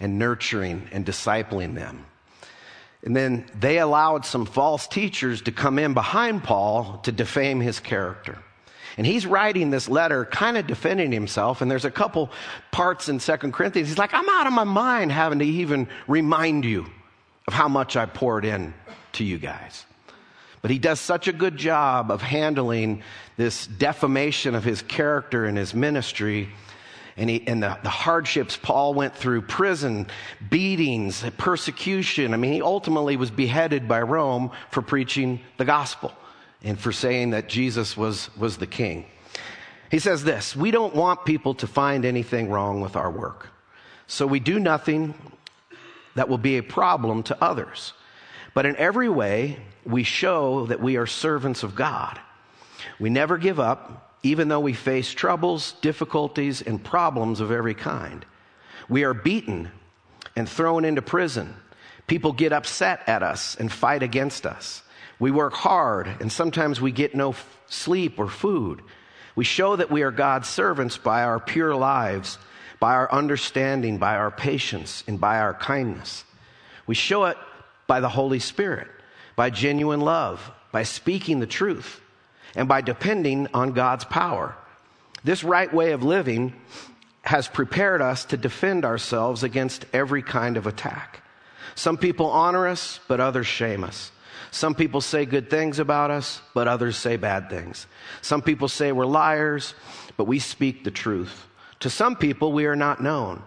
and 0.00 0.18
nurturing 0.18 0.88
and 0.90 1.04
discipling 1.04 1.74
them. 1.74 2.06
And 3.02 3.14
then 3.14 3.44
they 3.54 3.78
allowed 3.78 4.24
some 4.24 4.46
false 4.46 4.86
teachers 4.86 5.42
to 5.42 5.52
come 5.52 5.78
in 5.78 5.92
behind 5.92 6.44
Paul 6.44 7.00
to 7.02 7.12
defame 7.12 7.60
his 7.60 7.78
character. 7.78 8.38
And 8.96 9.06
he's 9.06 9.26
writing 9.26 9.70
this 9.70 9.88
letter 9.88 10.24
kind 10.24 10.56
of 10.56 10.66
defending 10.66 11.10
himself. 11.10 11.60
And 11.60 11.70
there's 11.70 11.84
a 11.84 11.90
couple 11.90 12.30
parts 12.70 13.08
in 13.08 13.18
Second 13.18 13.52
Corinthians. 13.52 13.88
He's 13.88 13.98
like, 13.98 14.14
I'm 14.14 14.28
out 14.28 14.46
of 14.46 14.52
my 14.52 14.64
mind 14.64 15.10
having 15.10 15.40
to 15.40 15.44
even 15.44 15.88
remind 16.06 16.64
you 16.64 16.86
of 17.48 17.54
how 17.54 17.68
much 17.68 17.96
I 17.96 18.06
poured 18.06 18.44
in 18.44 18.72
to 19.12 19.24
you 19.24 19.38
guys. 19.38 19.84
But 20.62 20.70
he 20.70 20.78
does 20.78 21.00
such 21.00 21.28
a 21.28 21.32
good 21.32 21.56
job 21.56 22.10
of 22.10 22.22
handling 22.22 23.02
this 23.36 23.66
defamation 23.66 24.54
of 24.54 24.64
his 24.64 24.80
character 24.80 25.44
and 25.44 25.58
his 25.58 25.74
ministry 25.74 26.48
and, 27.16 27.30
he, 27.30 27.46
and 27.46 27.62
the, 27.62 27.78
the, 27.82 27.90
hardships 27.90 28.56
Paul 28.56 28.92
went 28.92 29.14
through 29.14 29.42
prison, 29.42 30.08
beatings, 30.50 31.24
persecution. 31.38 32.34
I 32.34 32.36
mean, 32.36 32.52
he 32.52 32.60
ultimately 32.60 33.16
was 33.16 33.30
beheaded 33.30 33.86
by 33.86 34.02
Rome 34.02 34.50
for 34.70 34.82
preaching 34.82 35.40
the 35.56 35.64
gospel 35.64 36.12
and 36.64 36.80
for 36.80 36.90
saying 36.90 37.30
that 37.30 37.48
Jesus 37.48 37.96
was, 37.96 38.34
was 38.36 38.56
the 38.56 38.66
king. 38.66 39.04
He 39.90 39.98
says 40.00 40.24
this 40.24 40.56
We 40.56 40.70
don't 40.70 40.94
want 40.94 41.24
people 41.24 41.54
to 41.54 41.66
find 41.66 42.04
anything 42.04 42.50
wrong 42.50 42.80
with 42.80 42.96
our 42.96 43.10
work. 43.10 43.50
So 44.06 44.26
we 44.26 44.40
do 44.40 44.58
nothing 44.58 45.14
that 46.14 46.28
will 46.28 46.38
be 46.38 46.58
a 46.58 46.62
problem 46.62 47.22
to 47.24 47.44
others. 47.44 47.92
But 48.54 48.66
in 48.66 48.76
every 48.76 49.08
way, 49.08 49.58
we 49.84 50.02
show 50.04 50.66
that 50.66 50.80
we 50.80 50.96
are 50.96 51.06
servants 51.06 51.62
of 51.62 51.74
God. 51.74 52.20
We 53.00 53.10
never 53.10 53.38
give 53.38 53.58
up, 53.58 54.18
even 54.22 54.48
though 54.48 54.60
we 54.60 54.72
face 54.72 55.12
troubles, 55.12 55.72
difficulties, 55.80 56.62
and 56.62 56.82
problems 56.82 57.40
of 57.40 57.50
every 57.50 57.74
kind. 57.74 58.24
We 58.88 59.04
are 59.04 59.14
beaten 59.14 59.70
and 60.36 60.48
thrown 60.48 60.84
into 60.84 61.02
prison. 61.02 61.54
People 62.06 62.32
get 62.32 62.52
upset 62.52 63.02
at 63.08 63.22
us 63.22 63.56
and 63.56 63.72
fight 63.72 64.02
against 64.02 64.46
us. 64.46 64.82
We 65.18 65.30
work 65.30 65.54
hard, 65.54 66.08
and 66.20 66.30
sometimes 66.30 66.80
we 66.80 66.92
get 66.92 67.14
no 67.14 67.30
f- 67.30 67.60
sleep 67.66 68.18
or 68.18 68.28
food. 68.28 68.82
We 69.36 69.44
show 69.44 69.76
that 69.76 69.90
we 69.90 70.02
are 70.02 70.10
God's 70.10 70.48
servants 70.48 70.96
by 70.96 71.22
our 71.22 71.40
pure 71.40 71.74
lives, 71.74 72.38
by 72.80 72.94
our 72.94 73.10
understanding, 73.10 73.98
by 73.98 74.16
our 74.16 74.30
patience, 74.30 75.04
and 75.06 75.20
by 75.20 75.38
our 75.38 75.54
kindness. 75.54 76.24
We 76.86 76.94
show 76.94 77.24
it 77.24 77.36
by 77.86 78.00
the 78.00 78.08
Holy 78.08 78.38
Spirit, 78.38 78.88
by 79.36 79.50
genuine 79.50 80.00
love, 80.00 80.50
by 80.72 80.82
speaking 80.82 81.40
the 81.40 81.46
truth, 81.46 82.00
and 82.54 82.68
by 82.68 82.80
depending 82.80 83.48
on 83.54 83.72
God's 83.72 84.04
power. 84.04 84.54
This 85.22 85.42
right 85.42 85.72
way 85.72 85.92
of 85.92 86.02
living 86.02 86.54
has 87.22 87.48
prepared 87.48 88.02
us 88.02 88.26
to 88.26 88.36
defend 88.36 88.84
ourselves 88.84 89.42
against 89.42 89.86
every 89.92 90.22
kind 90.22 90.56
of 90.56 90.66
attack. 90.66 91.22
Some 91.74 91.96
people 91.96 92.26
honor 92.26 92.68
us, 92.68 93.00
but 93.08 93.20
others 93.20 93.46
shame 93.46 93.82
us. 93.82 94.12
Some 94.54 94.76
people 94.76 95.00
say 95.00 95.26
good 95.26 95.50
things 95.50 95.80
about 95.80 96.12
us, 96.12 96.40
but 96.54 96.68
others 96.68 96.96
say 96.96 97.16
bad 97.16 97.50
things. 97.50 97.88
Some 98.22 98.40
people 98.40 98.68
say 98.68 98.92
we're 98.92 99.04
liars, 99.04 99.74
but 100.16 100.28
we 100.28 100.38
speak 100.38 100.84
the 100.84 100.92
truth. 100.92 101.48
To 101.80 101.90
some 101.90 102.14
people, 102.14 102.52
we 102.52 102.66
are 102.66 102.76
not 102.76 103.02
known, 103.02 103.42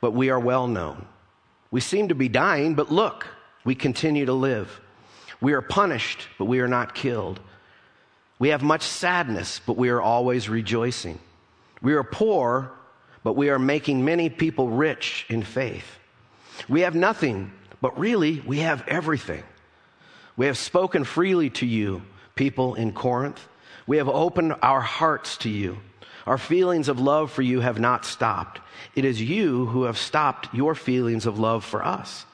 but 0.00 0.14
we 0.14 0.30
are 0.30 0.40
well 0.40 0.66
known. 0.66 1.06
We 1.70 1.80
seem 1.80 2.08
to 2.08 2.16
be 2.16 2.28
dying, 2.28 2.74
but 2.74 2.90
look, 2.90 3.28
we 3.64 3.76
continue 3.76 4.26
to 4.26 4.32
live. 4.32 4.80
We 5.40 5.52
are 5.52 5.62
punished, 5.62 6.26
but 6.38 6.46
we 6.46 6.58
are 6.58 6.66
not 6.66 6.92
killed. 6.92 7.38
We 8.40 8.48
have 8.48 8.64
much 8.64 8.82
sadness, 8.82 9.60
but 9.64 9.76
we 9.76 9.90
are 9.90 10.02
always 10.02 10.48
rejoicing. 10.48 11.20
We 11.82 11.92
are 11.92 12.02
poor, 12.02 12.72
but 13.22 13.36
we 13.36 13.50
are 13.50 13.60
making 13.60 14.04
many 14.04 14.28
people 14.28 14.70
rich 14.70 15.24
in 15.28 15.44
faith. 15.44 16.00
We 16.68 16.80
have 16.80 16.96
nothing, 16.96 17.52
but 17.80 17.96
really 17.96 18.40
we 18.44 18.58
have 18.58 18.82
everything. 18.88 19.44
We 20.38 20.46
have 20.46 20.56
spoken 20.56 21.02
freely 21.02 21.50
to 21.50 21.66
you, 21.66 22.02
people 22.36 22.76
in 22.76 22.92
Corinth. 22.92 23.46
We 23.88 23.96
have 23.96 24.08
opened 24.08 24.54
our 24.62 24.80
hearts 24.80 25.36
to 25.38 25.50
you. 25.50 25.78
Our 26.26 26.38
feelings 26.38 26.88
of 26.88 27.00
love 27.00 27.32
for 27.32 27.42
you 27.42 27.60
have 27.60 27.80
not 27.80 28.04
stopped. 28.04 28.60
It 28.94 29.04
is 29.04 29.20
you 29.20 29.66
who 29.66 29.82
have 29.82 29.98
stopped 29.98 30.54
your 30.54 30.76
feelings 30.76 31.26
of 31.26 31.40
love 31.40 31.64
for 31.64 31.84
us. 31.84 32.24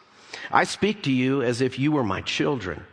I 0.53 0.65
speak 0.65 1.05
to 1.05 1.13
you 1.13 1.43
as 1.43 1.63
if 1.63 1.79
you 1.79 1.93
were 1.93 2.05
my 2.05 2.21
children. 2.21 2.85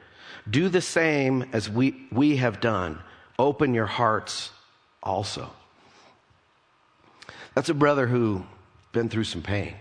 Do 0.50 0.70
the 0.70 0.82
same 0.82 1.44
as 1.52 1.70
we, 1.70 2.08
we 2.10 2.38
have 2.38 2.62
done. 2.62 2.98
Open 3.38 3.74
your 3.74 3.88
hearts 3.88 4.52
also. 5.04 5.52
That's 7.54 7.70
a 7.70 7.74
brother 7.74 8.08
who 8.08 8.46
been 8.94 9.10
through 9.10 9.26
some 9.26 9.42
pain. 9.42 9.76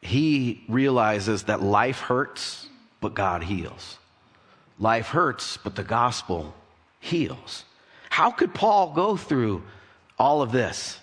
He 0.00 0.64
realizes 0.68 1.44
that 1.44 1.62
life 1.62 2.00
hurts, 2.00 2.68
but 3.04 3.12
God 3.12 3.42
heals. 3.42 3.98
Life 4.78 5.08
hurts, 5.08 5.58
but 5.58 5.76
the 5.76 5.84
gospel 5.84 6.54
heals. 7.00 7.66
How 8.08 8.30
could 8.30 8.54
Paul 8.54 8.94
go 8.94 9.18
through 9.18 9.62
all 10.18 10.40
of 10.40 10.52
this? 10.52 10.98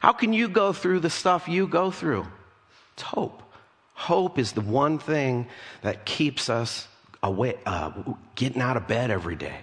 How 0.00 0.12
can 0.12 0.32
you 0.32 0.48
go 0.48 0.72
through 0.72 1.00
the 1.00 1.10
stuff 1.10 1.46
you 1.46 1.66
go 1.66 1.90
through? 1.90 2.26
It's 2.94 3.02
hope. 3.02 3.42
Hope 3.92 4.38
is 4.38 4.52
the 4.52 4.62
one 4.62 4.98
thing 4.98 5.48
that 5.82 6.06
keeps 6.06 6.48
us 6.48 6.88
away, 7.22 7.56
uh, 7.66 7.90
getting 8.34 8.62
out 8.62 8.78
of 8.78 8.88
bed 8.88 9.10
every 9.10 9.36
day, 9.36 9.56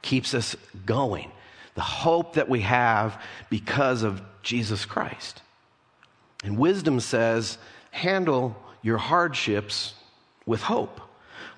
keeps 0.00 0.32
us 0.32 0.56
going. 0.86 1.30
The 1.74 1.82
hope 1.82 2.32
that 2.36 2.48
we 2.48 2.62
have 2.62 3.20
because 3.50 4.04
of 4.04 4.22
Jesus 4.42 4.86
Christ. 4.86 5.42
And 6.44 6.56
wisdom 6.56 6.98
says, 6.98 7.58
handle 7.90 8.56
your 8.80 8.96
hardships 8.96 9.92
with 10.46 10.62
hope. 10.62 11.02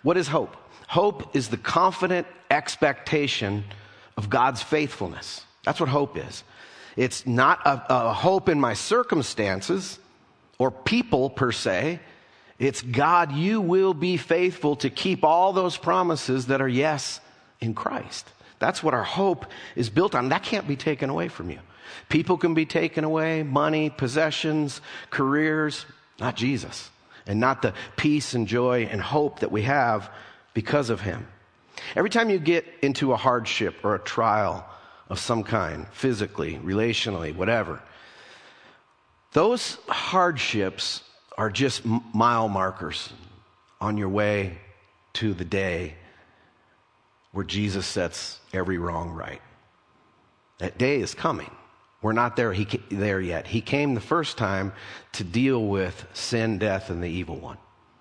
What 0.02 0.16
is 0.16 0.28
hope? 0.28 0.56
Hope 0.88 1.34
is 1.34 1.48
the 1.48 1.56
confident 1.56 2.26
expectation 2.50 3.64
of 4.16 4.28
God's 4.28 4.62
faithfulness. 4.62 5.44
That's 5.64 5.80
what 5.80 5.88
hope 5.88 6.18
is. 6.18 6.44
It's 6.96 7.26
not 7.26 7.60
a, 7.66 7.82
a 7.88 8.12
hope 8.12 8.48
in 8.48 8.60
my 8.60 8.74
circumstances 8.74 9.98
or 10.58 10.70
people 10.70 11.30
per 11.30 11.52
se. 11.52 12.00
It's 12.58 12.82
God, 12.82 13.32
you 13.32 13.60
will 13.60 13.94
be 13.94 14.16
faithful 14.16 14.76
to 14.76 14.90
keep 14.90 15.24
all 15.24 15.52
those 15.52 15.76
promises 15.76 16.46
that 16.46 16.60
are 16.60 16.68
yes 16.68 17.20
in 17.60 17.74
Christ. 17.74 18.28
That's 18.58 18.82
what 18.82 18.94
our 18.94 19.02
hope 19.02 19.46
is 19.74 19.90
built 19.90 20.14
on. 20.14 20.28
That 20.28 20.42
can't 20.42 20.68
be 20.68 20.76
taken 20.76 21.10
away 21.10 21.28
from 21.28 21.50
you. 21.50 21.58
People 22.08 22.36
can 22.36 22.54
be 22.54 22.66
taken 22.66 23.04
away, 23.04 23.42
money, 23.42 23.90
possessions, 23.90 24.80
careers, 25.10 25.84
not 26.20 26.36
Jesus, 26.36 26.90
and 27.26 27.40
not 27.40 27.62
the 27.62 27.74
peace 27.96 28.34
and 28.34 28.46
joy 28.46 28.88
and 28.90 29.00
hope 29.00 29.40
that 29.40 29.52
we 29.52 29.62
have 29.62 30.10
because 30.54 30.90
of 30.90 31.00
Him. 31.00 31.26
Every 31.96 32.10
time 32.10 32.30
you 32.30 32.38
get 32.38 32.66
into 32.82 33.12
a 33.12 33.16
hardship 33.16 33.76
or 33.84 33.94
a 33.94 33.98
trial 33.98 34.64
of 35.08 35.18
some 35.18 35.42
kind, 35.42 35.86
physically, 35.88 36.58
relationally, 36.62 37.34
whatever, 37.34 37.82
those 39.32 39.78
hardships 39.88 41.02
are 41.38 41.50
just 41.50 41.82
mile 41.84 42.48
markers 42.48 43.12
on 43.80 43.96
your 43.96 44.08
way 44.08 44.58
to 45.14 45.34
the 45.34 45.44
day 45.44 45.94
where 47.32 47.44
Jesus 47.44 47.86
sets 47.86 48.38
every 48.52 48.78
wrong 48.78 49.10
right. 49.10 49.40
That 50.58 50.78
day 50.78 51.00
is 51.00 51.14
coming. 51.14 51.50
We're 52.02 52.12
not 52.12 52.34
there, 52.34 52.52
he, 52.52 52.66
there 52.90 53.20
yet. 53.20 53.46
He 53.46 53.60
came 53.60 53.94
the 53.94 54.00
first 54.00 54.36
time 54.36 54.72
to 55.12 55.24
deal 55.24 55.64
with 55.64 56.04
sin, 56.12 56.58
death, 56.58 56.90
and 56.90 57.02
the 57.02 57.08
evil 57.08 57.36
one. 57.36 57.58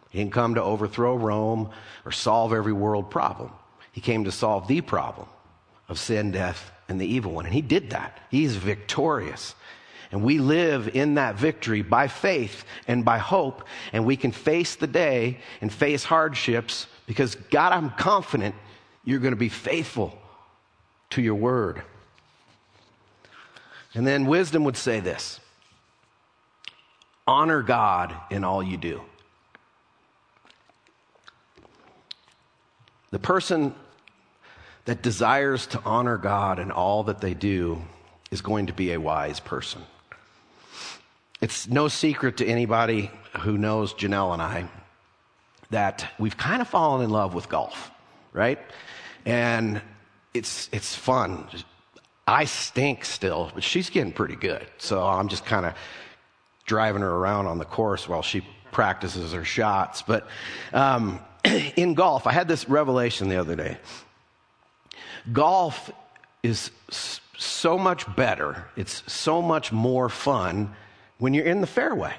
He 0.09 0.19
didn't 0.19 0.33
come 0.33 0.55
to 0.55 0.63
overthrow 0.63 1.15
Rome 1.15 1.69
or 2.03 2.11
solve 2.11 2.51
every 2.51 2.73
world 2.73 3.11
problem. 3.11 3.51
He 3.91 4.01
came 4.01 4.23
to 4.25 4.31
solve 4.31 4.67
the 4.67 4.81
problem 4.81 5.27
of 5.87 5.99
sin, 5.99 6.31
death, 6.31 6.71
and 6.89 6.99
the 6.99 7.05
evil 7.05 7.31
one. 7.31 7.45
And 7.45 7.53
he 7.53 7.61
did 7.61 7.91
that. 7.91 8.19
He's 8.29 8.55
victorious. 8.55 9.55
And 10.11 10.23
we 10.23 10.39
live 10.39 10.89
in 10.93 11.15
that 11.15 11.35
victory 11.35 11.81
by 11.81 12.07
faith 12.07 12.65
and 12.87 13.05
by 13.05 13.19
hope. 13.19 13.63
And 13.93 14.05
we 14.05 14.17
can 14.17 14.31
face 14.31 14.75
the 14.75 14.87
day 14.87 15.39
and 15.61 15.71
face 15.71 16.03
hardships 16.03 16.87
because, 17.05 17.35
God, 17.35 17.71
I'm 17.71 17.91
confident 17.91 18.55
you're 19.05 19.19
going 19.19 19.33
to 19.33 19.37
be 19.37 19.49
faithful 19.49 20.17
to 21.11 21.21
your 21.21 21.35
word. 21.35 21.83
And 23.93 24.07
then 24.07 24.25
wisdom 24.25 24.63
would 24.63 24.77
say 24.77 24.99
this 24.99 25.39
honor 27.27 27.61
God 27.61 28.15
in 28.29 28.43
all 28.43 28.63
you 28.63 28.77
do. 28.77 29.01
The 33.11 33.19
person 33.19 33.75
that 34.85 35.01
desires 35.01 35.67
to 35.67 35.81
honor 35.85 36.17
God 36.17 36.59
in 36.59 36.71
all 36.71 37.03
that 37.03 37.21
they 37.21 37.33
do 37.33 37.81
is 38.31 38.41
going 38.41 38.67
to 38.67 38.73
be 38.73 38.93
a 38.93 38.99
wise 38.99 39.39
person. 39.39 39.81
It's 41.41 41.67
no 41.67 41.87
secret 41.87 42.37
to 42.37 42.45
anybody 42.45 43.11
who 43.41 43.57
knows 43.57 43.93
Janelle 43.93 44.33
and 44.33 44.41
I 44.41 44.69
that 45.71 46.11
we've 46.19 46.37
kind 46.37 46.61
of 46.61 46.67
fallen 46.67 47.03
in 47.03 47.09
love 47.09 47.33
with 47.33 47.49
golf, 47.49 47.91
right? 48.33 48.59
And 49.25 49.81
it's, 50.33 50.69
it's 50.71 50.95
fun. 50.95 51.47
I 52.31 52.45
stink 52.45 53.03
still, 53.03 53.51
but 53.53 53.61
she's 53.61 53.89
getting 53.89 54.13
pretty 54.13 54.37
good. 54.37 54.65
So 54.77 55.03
I'm 55.05 55.27
just 55.27 55.45
kind 55.45 55.65
of 55.65 55.73
driving 56.65 57.01
her 57.01 57.09
around 57.09 57.47
on 57.47 57.57
the 57.57 57.65
course 57.65 58.07
while 58.07 58.21
she 58.21 58.41
practices 58.71 59.33
her 59.33 59.43
shots. 59.43 60.01
But 60.01 60.27
um, 60.71 61.19
in 61.75 61.93
golf, 61.93 62.27
I 62.27 62.31
had 62.31 62.47
this 62.47 62.69
revelation 62.69 63.27
the 63.27 63.35
other 63.35 63.57
day. 63.57 63.77
Golf 65.33 65.91
is 66.41 66.71
so 67.37 67.77
much 67.77 68.15
better, 68.15 68.65
it's 68.77 69.03
so 69.11 69.41
much 69.41 69.73
more 69.73 70.07
fun 70.07 70.73
when 71.17 71.33
you're 71.33 71.45
in 71.45 71.59
the 71.59 71.67
fairway. 71.67 72.13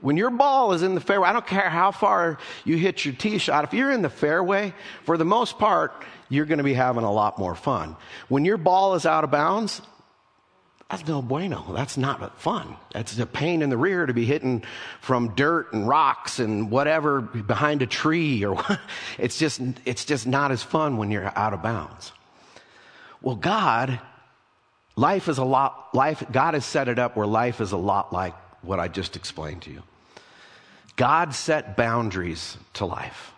When 0.00 0.16
your 0.16 0.30
ball 0.30 0.72
is 0.72 0.82
in 0.82 0.94
the 0.94 1.02
fairway, 1.02 1.28
I 1.28 1.34
don't 1.34 1.46
care 1.46 1.68
how 1.68 1.90
far 1.90 2.38
you 2.64 2.78
hit 2.78 3.04
your 3.04 3.12
tee 3.12 3.36
shot, 3.36 3.64
if 3.64 3.74
you're 3.74 3.92
in 3.92 4.00
the 4.00 4.08
fairway, 4.08 4.72
for 5.04 5.18
the 5.18 5.26
most 5.26 5.58
part, 5.58 5.92
you're 6.30 6.46
going 6.46 6.58
to 6.58 6.64
be 6.64 6.72
having 6.72 7.04
a 7.04 7.12
lot 7.12 7.38
more 7.38 7.54
fun. 7.54 7.96
When 8.28 8.46
your 8.46 8.56
ball 8.56 8.94
is 8.94 9.04
out 9.04 9.24
of 9.24 9.30
bounds, 9.30 9.82
that's 10.88 11.06
no 11.06 11.20
bueno. 11.20 11.72
That's 11.74 11.96
not 11.98 12.40
fun. 12.40 12.76
That's 12.92 13.18
a 13.18 13.26
pain 13.26 13.60
in 13.60 13.68
the 13.70 13.76
rear 13.76 14.06
to 14.06 14.14
be 14.14 14.24
hitting 14.24 14.64
from 15.00 15.34
dirt 15.34 15.72
and 15.72 15.86
rocks 15.86 16.38
and 16.38 16.70
whatever 16.70 17.20
behind 17.20 17.82
a 17.82 17.86
tree 17.86 18.44
or 18.44 18.60
it's 19.18 19.38
just 19.38 19.60
it's 19.84 20.04
just 20.04 20.26
not 20.26 20.50
as 20.50 20.62
fun 20.62 20.96
when 20.96 21.10
you're 21.10 21.30
out 21.36 21.52
of 21.52 21.62
bounds. 21.62 22.12
Well, 23.22 23.36
God, 23.36 24.00
life 24.96 25.28
is 25.28 25.38
a 25.38 25.44
lot, 25.44 25.94
life, 25.94 26.24
God 26.32 26.54
has 26.54 26.64
set 26.64 26.88
it 26.88 26.98
up 26.98 27.16
where 27.16 27.26
life 27.26 27.60
is 27.60 27.72
a 27.72 27.76
lot 27.76 28.12
like 28.12 28.34
what 28.62 28.80
I 28.80 28.88
just 28.88 29.14
explained 29.16 29.62
to 29.62 29.70
you. 29.70 29.82
God 30.96 31.34
set 31.34 31.76
boundaries 31.76 32.56
to 32.74 32.84
life, 32.84 33.32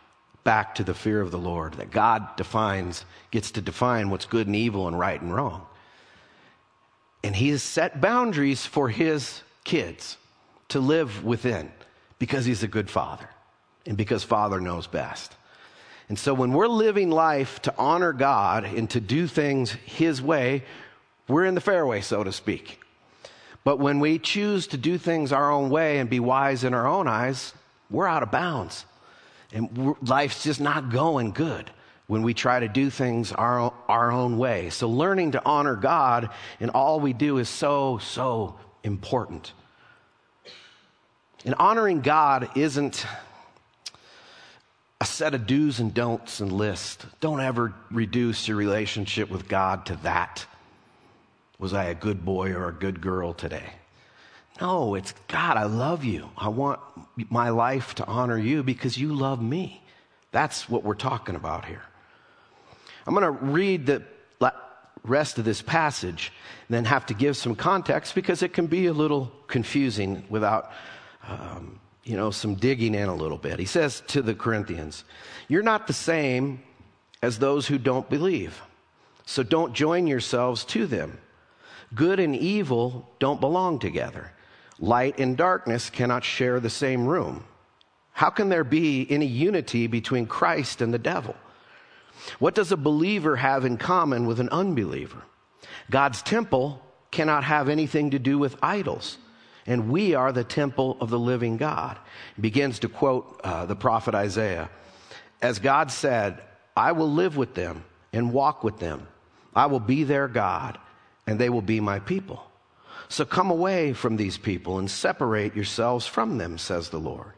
back 0.44 0.74
to 0.76 0.84
the 0.84 0.94
fear 0.94 1.20
of 1.20 1.30
the 1.30 1.38
Lord, 1.38 1.74
that 1.74 1.90
God 1.90 2.36
defines, 2.36 3.04
gets 3.30 3.50
to 3.52 3.60
define 3.60 4.10
what's 4.10 4.26
good 4.26 4.46
and 4.46 4.56
evil 4.56 4.88
and 4.88 4.98
right 4.98 5.20
and 5.20 5.34
wrong. 5.34 5.66
And 7.22 7.36
He 7.36 7.50
has 7.50 7.62
set 7.62 8.00
boundaries 8.00 8.66
for 8.66 8.88
His 8.88 9.42
kids 9.64 10.16
to 10.68 10.80
live 10.80 11.24
within 11.24 11.70
because 12.18 12.44
He's 12.44 12.62
a 12.62 12.68
good 12.68 12.90
Father 12.90 13.28
and 13.86 13.96
because 13.96 14.24
Father 14.24 14.60
knows 14.60 14.86
best. 14.86 15.34
And 16.08 16.18
so 16.18 16.34
when 16.34 16.52
we're 16.52 16.68
living 16.68 17.10
life 17.10 17.62
to 17.62 17.74
honor 17.78 18.12
God 18.12 18.64
and 18.64 18.90
to 18.90 19.00
do 19.00 19.26
things 19.26 19.70
His 19.70 20.20
way, 20.20 20.64
we're 21.28 21.44
in 21.44 21.54
the 21.54 21.60
fairway, 21.60 22.00
so 22.00 22.24
to 22.24 22.32
speak. 22.32 22.80
But 23.64 23.78
when 23.78 24.00
we 24.00 24.18
choose 24.18 24.66
to 24.68 24.76
do 24.76 24.98
things 24.98 25.32
our 25.32 25.50
own 25.50 25.70
way 25.70 25.98
and 25.98 26.10
be 26.10 26.20
wise 26.20 26.64
in 26.64 26.74
our 26.74 26.86
own 26.86 27.06
eyes, 27.06 27.54
we're 27.90 28.08
out 28.08 28.22
of 28.22 28.30
bounds. 28.30 28.84
And 29.52 29.96
life's 30.02 30.42
just 30.42 30.60
not 30.60 30.90
going 30.90 31.32
good 31.32 31.70
when 32.06 32.22
we 32.22 32.34
try 32.34 32.60
to 32.60 32.68
do 32.68 32.90
things 32.90 33.32
our, 33.32 33.72
our 33.88 34.10
own 34.10 34.38
way. 34.38 34.70
So 34.70 34.88
learning 34.88 35.32
to 35.32 35.42
honor 35.44 35.76
God 35.76 36.30
in 36.60 36.70
all 36.70 37.00
we 37.00 37.12
do 37.12 37.38
is 37.38 37.48
so, 37.48 37.98
so 37.98 38.58
important. 38.82 39.52
And 41.44 41.54
honoring 41.56 42.00
God 42.00 42.50
isn't 42.56 43.06
a 45.00 45.04
set 45.04 45.34
of 45.34 45.46
do's 45.46 45.80
and 45.80 45.92
don'ts 45.92 46.40
and 46.40 46.52
lists. 46.52 47.04
Don't 47.20 47.40
ever 47.40 47.74
reduce 47.90 48.46
your 48.46 48.56
relationship 48.56 49.30
with 49.30 49.48
God 49.48 49.86
to 49.86 49.96
that. 49.96 50.46
Was 51.58 51.74
I 51.74 51.84
a 51.84 51.94
good 51.94 52.24
boy 52.24 52.52
or 52.52 52.68
a 52.68 52.72
good 52.72 53.00
girl 53.00 53.34
today? 53.34 53.72
No, 54.60 54.94
it's 54.94 55.12
God, 55.28 55.56
I 55.56 55.64
love 55.64 56.04
you. 56.04 56.28
I 56.36 56.48
want 56.48 56.80
my 57.30 57.48
life 57.48 57.94
to 57.96 58.06
honor 58.06 58.38
you 58.38 58.62
because 58.62 58.96
you 58.96 59.14
love 59.14 59.42
me. 59.42 59.82
That's 60.30 60.68
what 60.68 60.84
we're 60.84 60.94
talking 60.94 61.34
about 61.34 61.64
here. 61.64 61.82
I'm 63.06 63.14
going 63.14 63.24
to 63.24 63.44
read 63.44 63.86
the 63.86 64.04
rest 65.04 65.38
of 65.38 65.44
this 65.44 65.62
passage 65.62 66.32
then 66.68 66.84
have 66.84 67.06
to 67.06 67.14
give 67.14 67.36
some 67.36 67.54
context 67.54 68.14
because 68.14 68.42
it 68.42 68.52
can 68.52 68.66
be 68.66 68.86
a 68.86 68.92
little 68.92 69.32
confusing 69.46 70.24
without, 70.28 70.72
um, 71.28 71.78
you 72.04 72.16
know, 72.16 72.30
some 72.30 72.54
digging 72.54 72.94
in 72.94 73.08
a 73.08 73.14
little 73.14 73.38
bit. 73.38 73.58
He 73.58 73.66
says 73.66 74.02
to 74.08 74.22
the 74.22 74.34
Corinthians, 74.34 75.04
You're 75.48 75.62
not 75.62 75.86
the 75.86 75.92
same 75.92 76.62
as 77.20 77.38
those 77.38 77.66
who 77.66 77.78
don't 77.78 78.08
believe, 78.08 78.60
so 79.26 79.42
don't 79.42 79.72
join 79.72 80.06
yourselves 80.06 80.64
to 80.66 80.86
them. 80.86 81.18
Good 81.94 82.18
and 82.20 82.34
evil 82.34 83.10
don't 83.18 83.40
belong 83.40 83.78
together. 83.78 84.32
Light 84.78 85.18
and 85.18 85.36
darkness 85.36 85.90
cannot 85.90 86.24
share 86.24 86.60
the 86.60 86.70
same 86.70 87.06
room. 87.06 87.44
How 88.12 88.30
can 88.30 88.48
there 88.48 88.64
be 88.64 89.06
any 89.10 89.26
unity 89.26 89.86
between 89.86 90.26
Christ 90.26 90.80
and 90.80 90.92
the 90.92 90.98
devil? 90.98 91.34
What 92.38 92.54
does 92.54 92.72
a 92.72 92.76
believer 92.76 93.36
have 93.36 93.64
in 93.64 93.76
common 93.78 94.26
with 94.26 94.38
an 94.40 94.48
unbeliever? 94.50 95.22
God's 95.90 96.22
temple 96.22 96.82
cannot 97.10 97.44
have 97.44 97.68
anything 97.68 98.10
to 98.10 98.18
do 98.18 98.38
with 98.38 98.56
idols. 98.62 99.18
And 99.66 99.90
we 99.90 100.14
are 100.14 100.32
the 100.32 100.44
temple 100.44 100.96
of 101.00 101.10
the 101.10 101.18
living 101.18 101.56
God. 101.56 101.98
He 102.36 102.42
begins 102.42 102.80
to 102.80 102.88
quote 102.88 103.40
uh, 103.44 103.66
the 103.66 103.76
prophet 103.76 104.14
Isaiah. 104.14 104.68
As 105.40 105.58
God 105.58 105.90
said, 105.90 106.42
I 106.76 106.92
will 106.92 107.10
live 107.10 107.36
with 107.36 107.54
them 107.54 107.84
and 108.12 108.32
walk 108.32 108.64
with 108.64 108.78
them. 108.78 109.06
I 109.54 109.66
will 109.66 109.80
be 109.80 110.04
their 110.04 110.28
God 110.28 110.78
and 111.26 111.38
they 111.38 111.48
will 111.48 111.62
be 111.62 111.80
my 111.80 112.00
people. 112.00 112.42
So 113.12 113.26
come 113.26 113.50
away 113.50 113.92
from 113.92 114.16
these 114.16 114.38
people 114.38 114.78
and 114.78 114.90
separate 114.90 115.54
yourselves 115.54 116.06
from 116.06 116.38
them, 116.38 116.56
says 116.56 116.88
the 116.88 116.98
Lord. 116.98 117.34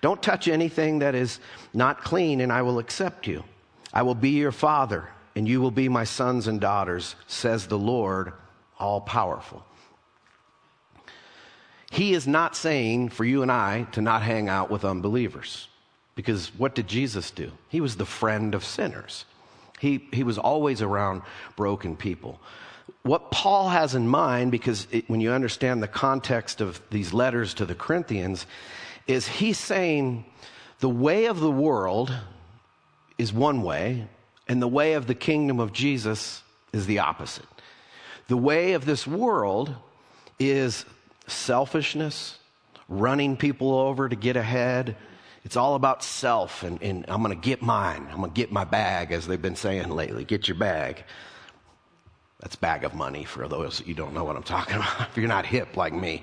Don't 0.00 0.22
touch 0.22 0.46
anything 0.46 1.00
that 1.00 1.16
is 1.16 1.40
not 1.74 2.04
clean, 2.04 2.40
and 2.40 2.52
I 2.52 2.62
will 2.62 2.78
accept 2.78 3.26
you. 3.26 3.42
I 3.92 4.02
will 4.02 4.14
be 4.14 4.30
your 4.30 4.52
father, 4.52 5.08
and 5.34 5.48
you 5.48 5.60
will 5.60 5.72
be 5.72 5.88
my 5.88 6.04
sons 6.04 6.46
and 6.46 6.60
daughters, 6.60 7.16
says 7.26 7.66
the 7.66 7.76
Lord, 7.76 8.34
all 8.78 9.00
powerful. 9.00 9.66
He 11.90 12.14
is 12.14 12.28
not 12.28 12.54
saying 12.54 13.08
for 13.08 13.24
you 13.24 13.42
and 13.42 13.50
I 13.50 13.88
to 13.92 14.00
not 14.00 14.22
hang 14.22 14.48
out 14.48 14.70
with 14.70 14.84
unbelievers. 14.84 15.66
Because 16.14 16.52
what 16.56 16.76
did 16.76 16.86
Jesus 16.86 17.32
do? 17.32 17.50
He 17.68 17.80
was 17.80 17.96
the 17.96 18.06
friend 18.06 18.54
of 18.54 18.64
sinners. 18.64 19.24
He, 19.80 20.06
he 20.12 20.22
was 20.22 20.38
always 20.38 20.82
around 20.82 21.22
broken 21.56 21.96
people 21.96 22.38
what 23.06 23.30
Paul 23.30 23.68
has 23.68 23.94
in 23.94 24.08
mind, 24.08 24.50
because 24.50 24.86
it, 24.90 25.08
when 25.08 25.20
you 25.20 25.32
understand 25.32 25.82
the 25.82 25.88
context 25.88 26.60
of 26.60 26.80
these 26.90 27.12
letters 27.12 27.54
to 27.54 27.64
the 27.64 27.74
Corinthians, 27.74 28.46
is 29.06 29.28
he's 29.28 29.58
saying 29.58 30.24
the 30.80 30.88
way 30.88 31.26
of 31.26 31.40
the 31.40 31.50
world 31.50 32.12
is 33.16 33.32
one 33.32 33.62
way, 33.62 34.08
and 34.48 34.60
the 34.60 34.68
way 34.68 34.94
of 34.94 35.06
the 35.06 35.14
kingdom 35.14 35.60
of 35.60 35.72
Jesus 35.72 36.42
is 36.72 36.86
the 36.86 36.98
opposite. 36.98 37.46
The 38.28 38.36
way 38.36 38.74
of 38.74 38.84
this 38.84 39.06
world 39.06 39.74
is 40.38 40.84
selfishness, 41.26 42.38
running 42.88 43.36
people 43.36 43.72
over 43.72 44.08
to 44.08 44.16
get 44.16 44.36
ahead. 44.36 44.96
It's 45.44 45.56
all 45.56 45.76
about 45.76 46.02
self, 46.02 46.62
and, 46.62 46.82
and 46.82 47.04
I'm 47.08 47.22
going 47.22 47.34
to 47.34 47.40
get 47.40 47.62
mine. 47.62 48.08
I'm 48.10 48.18
going 48.18 48.32
to 48.32 48.36
get 48.36 48.52
my 48.52 48.64
bag, 48.64 49.12
as 49.12 49.26
they've 49.26 49.40
been 49.40 49.56
saying 49.56 49.90
lately. 49.90 50.24
Get 50.24 50.48
your 50.48 50.56
bag. 50.56 51.04
That's 52.46 52.54
bag 52.54 52.84
of 52.84 52.94
money 52.94 53.24
for 53.24 53.48
those 53.48 53.82
you 53.84 53.92
don't 53.92 54.14
know 54.14 54.22
what 54.22 54.36
I'm 54.36 54.44
talking 54.44 54.76
about. 54.76 55.00
If 55.10 55.16
you're 55.16 55.26
not 55.26 55.44
hip 55.44 55.76
like 55.76 55.92
me, 55.92 56.22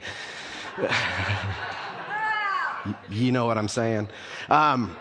you 3.10 3.34
know 3.34 3.46
what 3.46 3.58
I'm 3.58 3.68
saying. 3.68 4.08
Um, 4.50 4.96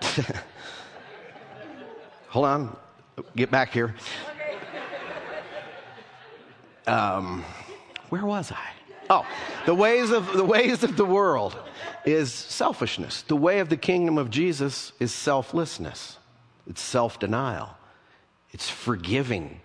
hold 2.26 2.46
on, 2.46 2.76
get 3.36 3.52
back 3.52 3.72
here. 3.72 3.94
Um, 6.88 7.44
where 8.08 8.26
was 8.26 8.50
I? 8.50 8.66
Oh, 9.10 9.24
the 9.64 9.76
ways 9.76 10.10
of 10.10 10.32
the 10.32 10.44
ways 10.44 10.82
of 10.82 10.96
the 10.96 11.04
world 11.04 11.56
is 12.04 12.32
selfishness. 12.32 13.22
The 13.22 13.36
way 13.36 13.60
of 13.60 13.68
the 13.68 13.76
kingdom 13.76 14.18
of 14.18 14.28
Jesus 14.28 14.90
is 14.98 15.14
selflessness. 15.14 16.18
It's 16.66 16.82
self-denial. 16.82 17.76
It's 18.54 18.70
forgiving. 18.70 19.60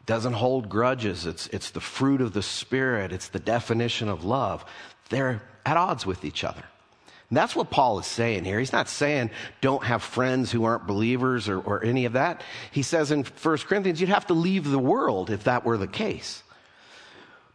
It 0.00 0.06
doesn't 0.06 0.32
hold 0.32 0.68
grudges. 0.68 1.26
It's, 1.26 1.46
it's 1.46 1.70
the 1.70 1.80
fruit 1.80 2.20
of 2.20 2.32
the 2.32 2.42
Spirit. 2.42 3.12
It's 3.12 3.28
the 3.28 3.38
definition 3.38 4.08
of 4.08 4.24
love. 4.24 4.64
They're 5.10 5.40
at 5.64 5.76
odds 5.76 6.04
with 6.04 6.24
each 6.24 6.42
other. 6.42 6.64
And 7.30 7.36
that's 7.36 7.54
what 7.54 7.70
Paul 7.70 8.00
is 8.00 8.06
saying 8.06 8.44
here. 8.44 8.58
He's 8.58 8.72
not 8.72 8.88
saying 8.88 9.30
don't 9.60 9.84
have 9.84 10.02
friends 10.02 10.50
who 10.50 10.64
aren't 10.64 10.88
believers 10.88 11.48
or, 11.48 11.60
or 11.60 11.84
any 11.84 12.04
of 12.04 12.14
that. 12.14 12.42
He 12.72 12.82
says 12.82 13.12
in 13.12 13.22
1 13.24 13.58
Corinthians, 13.58 14.00
you'd 14.00 14.10
have 14.10 14.26
to 14.26 14.34
leave 14.34 14.68
the 14.68 14.78
world 14.78 15.30
if 15.30 15.44
that 15.44 15.64
were 15.64 15.78
the 15.78 15.86
case. 15.86 16.42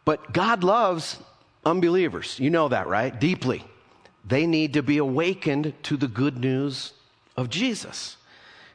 But 0.06 0.32
God 0.32 0.64
loves 0.64 1.20
unbelievers. 1.66 2.40
You 2.40 2.50
know 2.50 2.70
that, 2.70 2.88
right? 2.88 3.18
Deeply. 3.18 3.64
They 4.26 4.48
need 4.48 4.74
to 4.74 4.84
be 4.84 4.98
awakened 4.98 5.74
to 5.84 5.98
the 5.98 6.08
good 6.08 6.38
news 6.38 6.94
of 7.36 7.50
Jesus. 7.50 8.16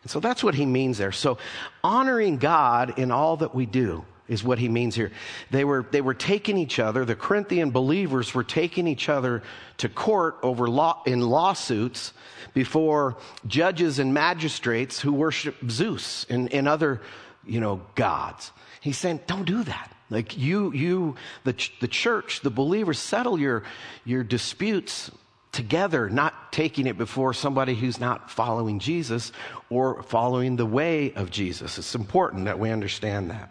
And 0.07 0.11
so 0.13 0.21
that's 0.21 0.45
what 0.45 0.55
he 0.55 0.67
means 0.67 0.99
there. 0.99 1.11
So 1.11 1.37
honoring 1.83 2.37
God 2.37 2.97
in 2.97 3.11
all 3.11 3.39
that 3.39 3.57
we 3.57 3.67
do 3.67 4.05
is 4.29 4.45
what 4.45 4.61
he 4.61 4.69
means 4.69 4.95
here. 4.95 5.11
They 5.51 5.65
were, 5.65 5.85
they 5.91 6.01
were 6.01 6.15
taking 6.15 6.57
each 6.57 6.79
other, 6.79 7.05
the 7.05 7.17
Corinthian 7.17 7.73
believers 7.73 8.33
were 8.33 8.45
taking 8.45 8.87
each 8.87 9.09
other 9.09 9.43
to 9.79 9.89
court 9.89 10.37
over 10.45 10.71
law, 10.71 11.03
in 11.07 11.23
lawsuits 11.23 12.13
before 12.55 13.17
judges 13.49 13.99
and 13.99 14.15
magistrates 14.15 15.01
who 15.01 15.13
worship 15.13 15.57
Zeus 15.69 16.25
and, 16.31 16.53
and 16.53 16.69
other, 16.69 17.01
you 17.45 17.59
know, 17.59 17.83
gods. 17.97 18.53
He's 18.81 18.99
saying, 18.99 19.23
don't 19.27 19.45
do 19.45 19.65
that. 19.65 19.93
Like 20.09 20.39
you, 20.39 20.73
you, 20.73 21.17
the, 21.43 21.69
the 21.81 21.89
church, 21.89 22.43
the 22.43 22.51
believers 22.51 23.01
settle 23.01 23.41
your, 23.41 23.65
your 24.05 24.23
disputes 24.23 25.11
together, 25.57 26.11
not 26.11 26.53
taking 26.53 26.87
it 26.87 26.99
before 26.99 27.33
somebody 27.33 27.75
who's 27.75 27.99
not 27.99 28.31
following 28.31 28.79
Jesus 28.79 29.33
or 29.71 30.03
following 30.03 30.57
the 30.57 30.67
way 30.67 31.15
of 31.15 31.31
Jesus. 31.31 31.79
It's 31.79 31.95
important 31.95 32.45
that 32.45 32.59
we 32.59 32.71
understand 32.71 33.31
that. 33.31 33.51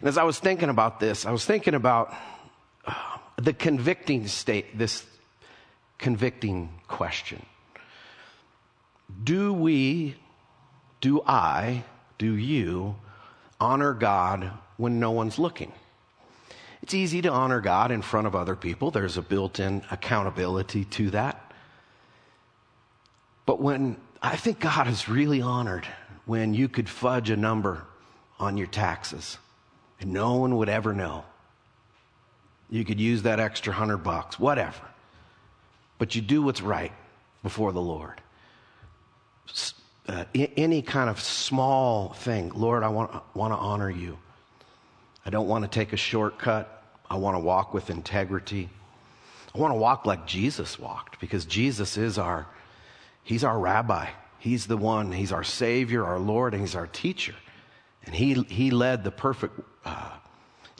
And 0.00 0.08
as 0.08 0.16
I 0.16 0.24
was 0.24 0.38
thinking 0.38 0.70
about 0.70 0.98
this, 1.00 1.26
I 1.26 1.30
was 1.30 1.44
thinking 1.44 1.74
about 1.74 2.14
uh, 2.86 2.94
the 3.36 3.52
convicting 3.52 4.26
state, 4.26 4.76
this 4.76 5.04
convicting 5.98 6.70
question. 6.88 7.44
Do 9.22 9.52
we, 9.52 10.16
do 11.02 11.22
I, 11.26 11.84
do 12.16 12.34
you 12.34 12.96
honor 13.60 13.92
God 13.92 14.50
when 14.78 14.98
no 14.98 15.10
one's 15.10 15.38
looking? 15.38 15.72
It's 16.82 16.94
easy 16.94 17.22
to 17.22 17.30
honor 17.30 17.60
God 17.60 17.90
in 17.90 18.02
front 18.02 18.26
of 18.26 18.34
other 18.34 18.56
people. 18.56 18.90
There's 18.90 19.16
a 19.16 19.22
built 19.22 19.60
in 19.60 19.82
accountability 19.90 20.84
to 20.86 21.10
that. 21.10 21.52
But 23.46 23.60
when 23.60 23.96
I 24.20 24.36
think 24.36 24.60
God 24.60 24.88
is 24.88 25.08
really 25.08 25.40
honored 25.40 25.86
when 26.26 26.54
you 26.54 26.68
could 26.68 26.88
fudge 26.88 27.30
a 27.30 27.36
number 27.36 27.84
on 28.38 28.56
your 28.56 28.66
taxes 28.66 29.38
and 30.00 30.12
no 30.12 30.34
one 30.34 30.56
would 30.56 30.68
ever 30.68 30.92
know. 30.92 31.24
You 32.70 32.84
could 32.84 33.00
use 33.00 33.22
that 33.22 33.38
extra 33.38 33.72
hundred 33.72 33.98
bucks, 33.98 34.38
whatever. 34.38 34.82
But 35.98 36.14
you 36.14 36.22
do 36.22 36.42
what's 36.42 36.62
right 36.62 36.92
before 37.42 37.72
the 37.72 37.80
Lord. 37.80 38.20
Uh, 40.08 40.24
any 40.34 40.82
kind 40.82 41.08
of 41.08 41.20
small 41.20 42.12
thing, 42.14 42.50
Lord, 42.54 42.82
I 42.82 42.88
want, 42.88 43.12
want 43.36 43.52
to 43.52 43.58
honor 43.58 43.90
you. 43.90 44.18
I 45.24 45.30
don't 45.30 45.48
want 45.48 45.64
to 45.64 45.70
take 45.70 45.92
a 45.92 45.96
shortcut. 45.96 46.82
I 47.08 47.16
want 47.16 47.36
to 47.36 47.40
walk 47.40 47.74
with 47.74 47.90
integrity. 47.90 48.68
I 49.54 49.58
want 49.58 49.72
to 49.72 49.78
walk 49.78 50.06
like 50.06 50.26
Jesus 50.26 50.78
walked 50.78 51.20
because 51.20 51.44
Jesus 51.44 51.96
is 51.96 52.18
our, 52.18 52.46
he's 53.22 53.44
our 53.44 53.58
rabbi. 53.58 54.08
He's 54.38 54.66
the 54.66 54.76
one, 54.76 55.12
he's 55.12 55.30
our 55.30 55.44
savior, 55.44 56.04
our 56.04 56.18
Lord, 56.18 56.54
and 56.54 56.62
he's 56.62 56.74
our 56.74 56.88
teacher. 56.88 57.34
And 58.04 58.14
he, 58.14 58.34
he 58.48 58.70
led 58.70 59.04
the 59.04 59.12
perfect 59.12 59.60
uh, 59.84 60.10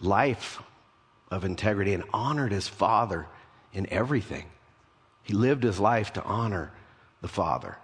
life 0.00 0.60
of 1.30 1.44
integrity 1.44 1.94
and 1.94 2.02
honored 2.12 2.50
his 2.50 2.66
father 2.66 3.26
in 3.72 3.86
everything. 3.90 4.46
He 5.22 5.34
lived 5.34 5.62
his 5.62 5.78
life 5.78 6.12
to 6.14 6.24
honor 6.24 6.72
the 7.20 7.28
father. 7.28 7.78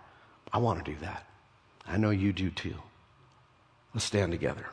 I 0.52 0.58
want 0.58 0.84
to 0.84 0.92
do 0.92 0.98
that. 1.00 1.24
I 1.86 1.96
know 1.96 2.10
you 2.10 2.32
do 2.32 2.50
too. 2.50 2.74
Let's 3.94 4.04
stand 4.04 4.32
together. 4.32 4.66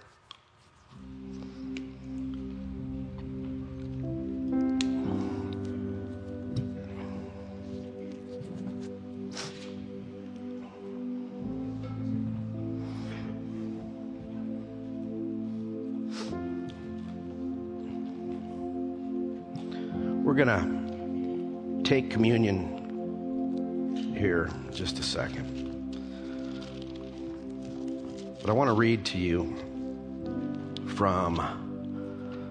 We're 20.35 20.43
going 20.43 21.79
to 21.79 21.89
take 21.89 22.09
communion 22.09 24.13
here 24.17 24.49
just 24.73 24.99
a 24.99 25.01
second. 25.01 25.95
But 28.41 28.49
I 28.49 28.53
want 28.53 28.67
to 28.67 28.73
read 28.73 29.05
to 29.05 29.17
you 29.17 29.55
from 30.87 31.37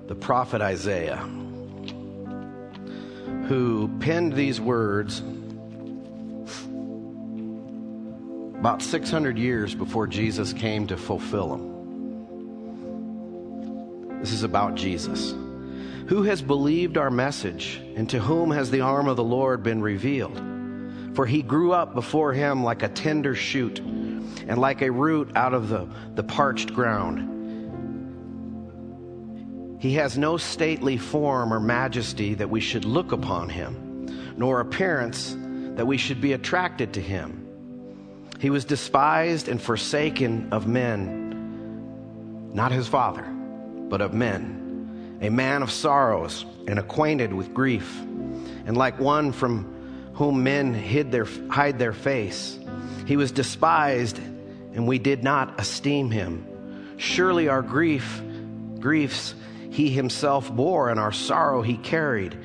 the 0.06 0.14
prophet 0.14 0.62
Isaiah, 0.62 1.18
who 3.48 3.90
penned 4.00 4.32
these 4.32 4.62
words 4.62 5.20
about 8.60 8.80
600 8.80 9.36
years 9.36 9.74
before 9.74 10.06
Jesus 10.06 10.54
came 10.54 10.86
to 10.86 10.96
fulfill 10.96 11.50
them. 11.50 11.74
This 14.20 14.32
is 14.32 14.42
about 14.42 14.74
Jesus. 14.74 15.34
Who 16.08 16.24
has 16.24 16.42
believed 16.42 16.98
our 16.98 17.10
message, 17.10 17.80
and 17.96 18.10
to 18.10 18.20
whom 18.20 18.50
has 18.50 18.70
the 18.70 18.82
arm 18.82 19.08
of 19.08 19.16
the 19.16 19.24
Lord 19.24 19.62
been 19.62 19.80
revealed? 19.80 20.38
For 21.14 21.24
he 21.24 21.40
grew 21.40 21.72
up 21.72 21.94
before 21.94 22.34
him 22.34 22.62
like 22.62 22.82
a 22.82 22.88
tender 22.88 23.34
shoot, 23.34 23.78
and 23.78 24.58
like 24.58 24.82
a 24.82 24.92
root 24.92 25.34
out 25.34 25.54
of 25.54 25.70
the, 25.70 25.88
the 26.14 26.22
parched 26.22 26.74
ground. 26.74 27.30
He 29.80 29.94
has 29.94 30.18
no 30.18 30.36
stately 30.36 30.98
form 30.98 31.54
or 31.54 31.60
majesty 31.60 32.34
that 32.34 32.50
we 32.50 32.60
should 32.60 32.84
look 32.84 33.12
upon 33.12 33.48
him, 33.48 34.34
nor 34.36 34.60
appearance 34.60 35.34
that 35.76 35.86
we 35.86 35.96
should 35.96 36.20
be 36.20 36.34
attracted 36.34 36.92
to 36.94 37.00
him. 37.00 37.40
He 38.40 38.50
was 38.50 38.66
despised 38.66 39.48
and 39.48 39.60
forsaken 39.60 40.52
of 40.52 40.66
men, 40.66 42.50
not 42.52 42.72
his 42.72 42.88
father, 42.88 43.22
but 43.88 44.02
of 44.02 44.12
men 44.12 44.63
a 45.24 45.30
man 45.30 45.62
of 45.62 45.70
sorrows 45.70 46.44
and 46.66 46.78
acquainted 46.78 47.32
with 47.32 47.52
grief, 47.54 48.00
and 48.00 48.76
like 48.76 48.98
one 48.98 49.32
from 49.32 50.12
whom 50.14 50.42
men 50.42 50.72
hid 50.74 51.10
their, 51.10 51.26
hide 51.50 51.78
their 51.78 51.92
face. 51.92 52.58
He 53.06 53.16
was 53.16 53.32
despised, 53.32 54.18
and 54.18 54.86
we 54.86 54.98
did 54.98 55.22
not 55.22 55.60
esteem 55.60 56.10
him. 56.10 56.94
Surely 56.96 57.48
our 57.48 57.62
grief, 57.62 58.22
griefs 58.78 59.34
he 59.70 59.90
himself 59.90 60.54
bore, 60.54 60.90
and 60.90 61.00
our 61.00 61.12
sorrow 61.12 61.62
he 61.62 61.76
carried. 61.76 62.38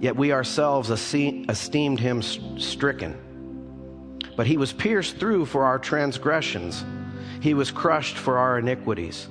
Yet 0.00 0.16
we 0.16 0.32
ourselves 0.32 0.90
esteemed 0.90 2.00
him 2.00 2.22
stricken. 2.22 3.18
But 4.36 4.46
he 4.46 4.56
was 4.56 4.72
pierced 4.72 5.18
through 5.18 5.46
for 5.46 5.64
our 5.64 5.78
transgressions, 5.78 6.84
he 7.40 7.54
was 7.54 7.70
crushed 7.70 8.16
for 8.16 8.38
our 8.38 8.58
iniquities. 8.58 9.28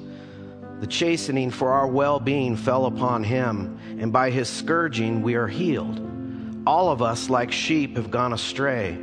The 0.81 0.87
chastening 0.87 1.51
for 1.51 1.71
our 1.71 1.85
well 1.85 2.19
being 2.19 2.57
fell 2.57 2.87
upon 2.87 3.23
him, 3.23 3.77
and 3.99 4.11
by 4.11 4.31
his 4.31 4.49
scourging 4.49 5.21
we 5.21 5.35
are 5.35 5.47
healed. 5.47 6.01
All 6.65 6.89
of 6.89 7.03
us, 7.03 7.29
like 7.29 7.51
sheep, 7.51 7.97
have 7.97 8.09
gone 8.09 8.33
astray. 8.33 8.97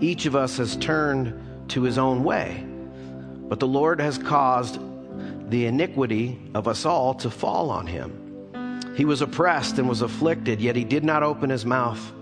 Each 0.00 0.26
of 0.26 0.36
us 0.36 0.58
has 0.58 0.76
turned 0.76 1.68
to 1.70 1.82
his 1.82 1.98
own 1.98 2.22
way. 2.22 2.64
But 3.48 3.58
the 3.58 3.66
Lord 3.66 4.00
has 4.00 4.16
caused 4.16 4.78
the 5.50 5.66
iniquity 5.66 6.40
of 6.54 6.68
us 6.68 6.86
all 6.86 7.14
to 7.14 7.30
fall 7.30 7.68
on 7.68 7.88
him. 7.88 8.94
He 8.96 9.04
was 9.04 9.20
oppressed 9.20 9.80
and 9.80 9.88
was 9.88 10.02
afflicted, 10.02 10.60
yet 10.60 10.76
he 10.76 10.84
did 10.84 11.02
not 11.02 11.24
open 11.24 11.50
his 11.50 11.66
mouth. 11.66 12.12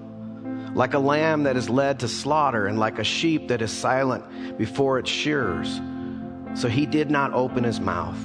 Like 0.75 0.95
a 0.95 0.99
lamb 0.99 1.43
that 1.43 1.59
is 1.59 1.69
led 1.69 2.01
to 2.01 2.09
slaughter, 2.09 2.67
and 2.67 2.79
like 2.79 2.99
a 2.99 3.05
sheep 3.05 3.49
that 3.49 3.61
is 3.61 3.71
silent 3.71 4.57
before 4.57 4.99
its 4.99 5.11
shearers. 5.11 5.83
So 6.55 6.67
he 6.67 6.87
did 6.87 7.11
not 7.11 7.35
open 7.35 7.63
his 7.63 7.79
mouth. 7.79 8.17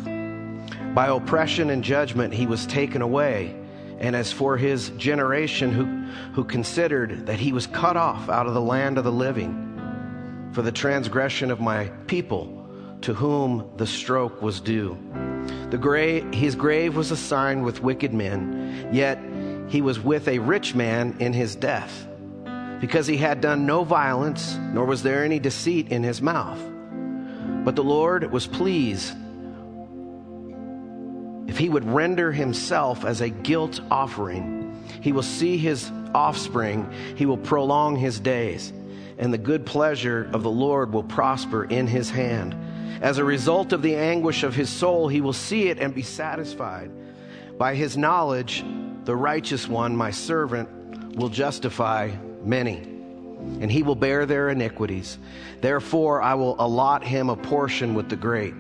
By 0.98 1.10
oppression 1.10 1.70
and 1.70 1.84
judgment 1.84 2.34
he 2.34 2.48
was 2.48 2.66
taken 2.66 3.04
away. 3.04 3.56
And 4.00 4.16
as 4.16 4.32
for 4.32 4.58
his 4.58 4.90
generation 4.98 5.72
who, 5.72 5.86
who 6.34 6.44
considered 6.44 7.28
that 7.28 7.40
he 7.40 7.54
was 7.54 7.68
cut 7.68 7.96
off 7.96 8.30
out 8.30 8.48
of 8.48 8.56
the 8.56 8.62
land 8.62 8.98
of 8.98 9.04
the 9.04 9.12
living 9.12 10.50
for 10.54 10.64
the 10.64 10.72
transgression 10.72 11.52
of 11.52 11.60
my 11.60 11.90
people 12.08 12.68
to 13.02 13.14
whom 13.14 13.70
the 13.78 13.86
stroke 13.86 14.42
was 14.42 14.60
due. 14.60 14.98
The 15.70 16.30
his 16.34 16.56
grave 16.56 16.96
was 16.96 17.12
assigned 17.12 17.64
with 17.64 17.84
wicked 17.84 18.12
men, 18.12 18.90
yet 18.92 19.20
he 19.68 19.84
was 19.84 20.00
with 20.00 20.28
a 20.28 20.40
rich 20.40 20.74
man 20.74 21.16
in 21.20 21.32
his 21.32 21.56
death, 21.56 22.08
because 22.82 23.06
he 23.06 23.18
had 23.18 23.40
done 23.40 23.68
no 23.68 23.84
violence, 23.84 24.58
nor 24.74 24.86
was 24.86 25.04
there 25.04 25.24
any 25.24 25.38
deceit 25.38 25.90
in 25.90 26.02
his 26.02 26.24
mouth. 26.24 26.60
But 27.64 27.76
the 27.76 27.84
Lord 27.84 28.32
was 28.32 28.48
pleased 28.48 29.14
if 31.48 31.58
he 31.58 31.70
would 31.70 31.86
render 31.86 32.32
himself 32.32 33.06
as 33.06 33.22
a 33.22 33.30
guilt 33.30 33.80
offering, 33.90 34.86
he 35.02 35.12
will 35.12 35.24
see 35.24 35.58
his 35.58 35.90
offspring, 36.14 36.92
he 37.16 37.26
will 37.26 37.38
prolong 37.38 37.96
his 37.96 38.20
days, 38.20 38.74
and 39.18 39.34
the 39.34 39.38
good 39.38 39.66
pleasure 39.66 40.30
of 40.34 40.44
the 40.44 40.52
Lord 40.52 40.92
will 40.92 41.04
prosper 41.04 41.64
in 41.64 41.88
his 41.88 42.10
hand. 42.10 42.56
As 43.02 43.18
a 43.18 43.24
result 43.24 43.74
of 43.74 43.82
the 43.82 43.96
anguish 43.96 44.44
of 44.44 44.56
his 44.56 44.70
soul, 44.70 45.08
he 45.08 45.22
will 45.22 45.34
see 45.34 45.70
it 45.70 45.80
and 45.80 45.94
be 45.96 46.02
satisfied. 46.02 46.92
By 47.58 47.76
his 47.76 47.98
knowledge, 47.98 48.66
the 49.06 49.16
righteous 49.16 49.68
one, 49.68 49.96
my 49.96 50.12
servant, 50.12 51.16
will 51.16 51.30
justify 51.30 52.12
many, 52.44 52.78
and 52.78 53.72
he 53.72 53.84
will 53.84 53.96
bear 53.96 54.26
their 54.26 54.50
iniquities. 54.50 55.18
Therefore, 55.62 56.22
I 56.22 56.34
will 56.34 56.56
allot 56.60 57.04
him 57.04 57.30
a 57.30 57.36
portion 57.36 57.96
with 57.96 58.10
the 58.10 58.16
great 58.16 58.54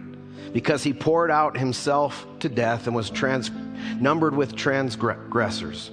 because 0.53 0.83
he 0.83 0.93
poured 0.93 1.31
out 1.31 1.57
himself 1.57 2.25
to 2.39 2.49
death 2.49 2.87
and 2.87 2.95
was 2.95 3.09
trans- 3.09 3.51
numbered 3.99 4.35
with 4.35 4.55
transgressors. 4.55 5.91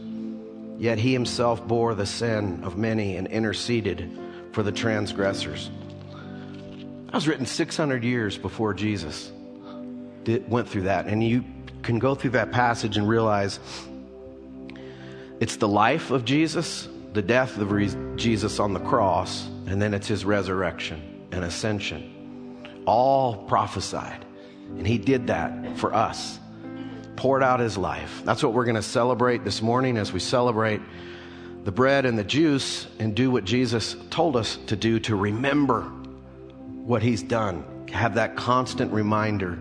Yet 0.79 0.99
he 0.99 1.13
himself 1.13 1.67
bore 1.67 1.95
the 1.95 2.07
sin 2.07 2.61
of 2.65 2.77
many 2.77 3.17
and 3.17 3.27
interceded 3.27 4.11
for 4.53 4.63
the 4.63 4.73
transgressors. 4.73 5.71
That 7.07 7.15
was 7.15 7.29
written 7.29 7.47
600 7.47 8.03
years 8.03 8.37
before 8.37 8.75
Jesus 8.75 9.31
did, 10.25 10.49
went 10.51 10.69
through 10.69 10.83
that. 10.83 11.07
And 11.07 11.23
you 11.23 11.45
can 11.83 11.99
go 11.99 12.15
through 12.15 12.31
that 12.31 12.51
passage 12.51 12.97
and 12.97 13.09
realize 13.09 13.61
it's 15.41 15.57
the 15.57 15.69
life 15.69 16.11
of 16.11 16.25
Jesus, 16.25 16.89
the 17.13 17.23
death 17.23 17.59
of 17.59 18.17
Jesus 18.17 18.59
on 18.59 18.73
the 18.73 18.81
cross, 18.81 19.47
and 19.67 19.81
then 19.81 19.95
it's 19.95 20.09
his 20.09 20.25
resurrection 20.25 21.29
and 21.31 21.45
ascension. 21.45 22.83
All 22.87 23.45
prophesied. 23.45 24.24
And 24.71 24.87
he 24.87 24.99
did 24.99 25.29
that 25.29 25.77
for 25.77 25.95
us, 25.95 26.39
poured 27.17 27.43
out 27.43 27.61
his 27.61 27.79
life. 27.79 28.23
That's 28.25 28.43
what 28.43 28.53
we're 28.53 28.65
going 28.65 28.77
to 28.77 28.83
celebrate 28.83 29.45
this 29.45 29.63
morning 29.63 29.97
as 29.97 30.13
we 30.13 30.21
celebrate 30.21 30.81
the 31.65 31.73
bread 31.73 32.05
and 32.05 32.19
the 32.19 32.25
juice 32.25 32.87
and 32.99 33.15
do 33.15 33.31
what 33.31 33.45
Jesus 33.45 33.97
told 34.11 34.37
us 34.37 34.59
to 34.67 34.77
do 34.77 35.01
to 35.01 35.17
remember 35.17 35.83
what 36.85 37.03
he's 37.03 37.23
done. 37.23 37.65
Have 37.91 38.17
that 38.17 38.37
constant 38.37 38.93
reminder 38.93 39.59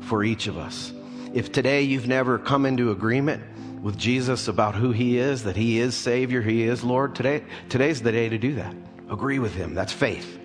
for 0.00 0.22
each 0.22 0.46
of 0.46 0.56
us. 0.56 0.92
If 1.32 1.52
today 1.52 1.82
you've 1.82 2.06
never 2.06 2.38
come 2.38 2.66
into 2.66 2.90
agreement 2.90 3.42
with 3.82 3.96
Jesus 3.96 4.46
about 4.48 4.74
who 4.74 4.92
he 4.92 5.18
is, 5.18 5.44
that 5.44 5.56
he 5.56 5.78
is 5.80 5.96
Savior, 5.96 6.42
he 6.42 6.64
is 6.64 6.84
Lord, 6.84 7.14
today, 7.14 7.42
today's 7.68 8.02
the 8.02 8.12
day 8.12 8.28
to 8.28 8.38
do 8.38 8.54
that. 8.56 8.74
Agree 9.10 9.38
with 9.38 9.54
him. 9.54 9.74
That's 9.74 9.92
faith. 9.92 10.38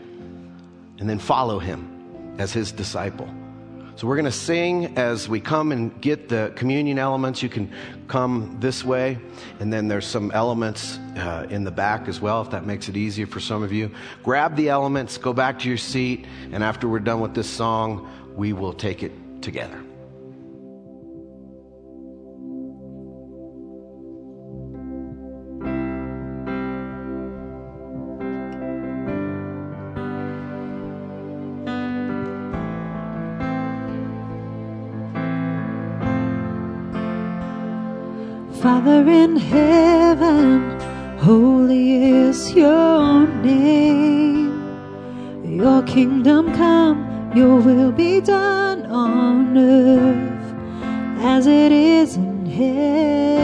And 0.98 1.10
then 1.10 1.20
follow 1.20 1.60
him 1.60 2.36
as 2.40 2.54
his 2.54 2.72
disciple. 2.72 3.30
So 3.98 4.08
we're 4.08 4.18
going 4.18 4.26
to 4.26 4.32
sing 4.32 4.98
as 4.98 5.30
we 5.30 5.40
come 5.40 5.72
and 5.72 6.02
get 6.02 6.28
the 6.28 6.52
communion 6.58 7.00
elements. 7.00 7.42
You 7.42 7.48
can 7.48 7.72
come 8.10 8.58
this 8.60 8.84
way, 8.84 9.18
and 9.62 9.72
then 9.72 9.88
there's 9.88 10.06
some 10.06 10.32
elements 10.32 10.98
uh, 11.16 11.48
in 11.50 11.64
the 11.64 11.72
back 11.72 12.10
as 12.10 12.20
well, 12.20 12.42
if 12.42 12.50
that 12.50 12.66
makes 12.66 12.90
it 12.90 12.98
easier 12.98 13.26
for 13.26 13.40
some 13.40 13.64
of 13.64 13.72
you. 13.72 13.90
Grab 14.22 14.58
the 14.58 14.68
elements, 14.68 15.18
go 15.18 15.32
back 15.32 15.60
to 15.60 15.70
your 15.70 15.78
seat, 15.78 16.26
and 16.52 16.62
after 16.62 16.90
we're 16.90 17.00
done 17.00 17.22
with 17.22 17.34
this 17.34 17.50
song, 17.50 18.10
we 18.36 18.52
will 18.52 18.74
take 18.74 19.02
it 19.02 19.14
together. 19.42 19.85
heaven, 39.50 40.80
holy 41.20 42.04
is 42.04 42.54
your 42.54 43.28
name. 43.44 44.52
Your 45.44 45.84
kingdom 45.84 46.54
come, 46.54 47.32
your 47.36 47.58
will 47.60 47.92
be 47.92 48.22
done 48.22 48.86
on 48.88 49.58
earth 49.58 50.54
as 51.20 51.48
it 51.48 51.72
is 51.72 52.16
in 52.16 52.46
heaven. 52.46 53.35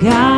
God 0.00 0.29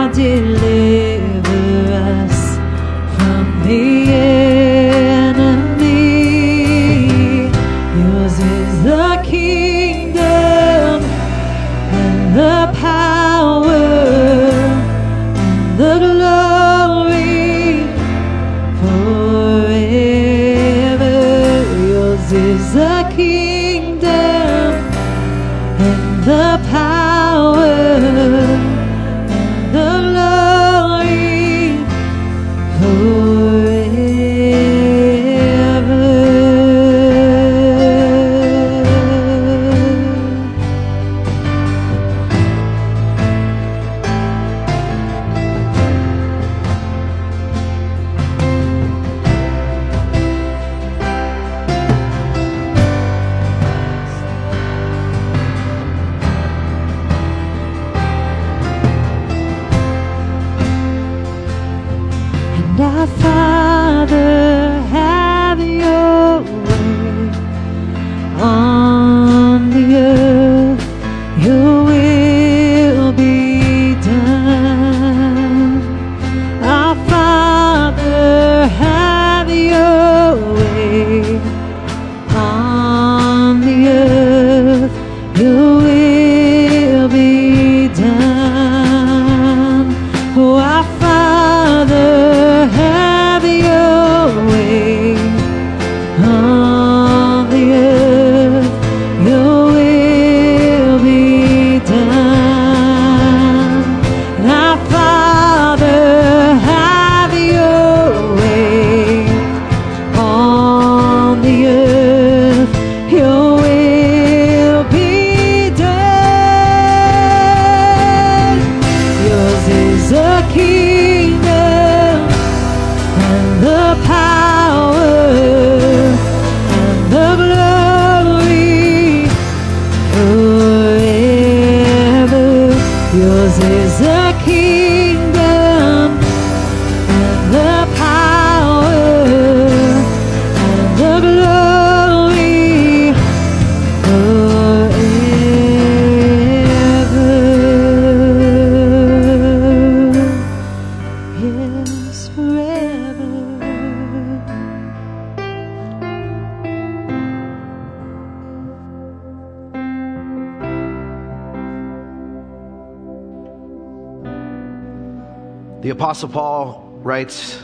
Apostle 165.93 166.31
Paul 166.31 166.99
writes 167.03 167.61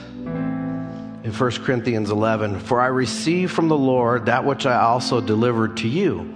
in 1.24 1.32
1 1.32 1.50
Corinthians 1.64 2.10
11 2.10 2.60
For 2.60 2.80
I 2.80 2.86
received 2.88 3.52
from 3.52 3.68
the 3.68 3.76
Lord 3.76 4.26
that 4.26 4.44
which 4.44 4.66
I 4.66 4.78
also 4.80 5.20
delivered 5.20 5.78
to 5.78 5.88
you, 5.88 6.34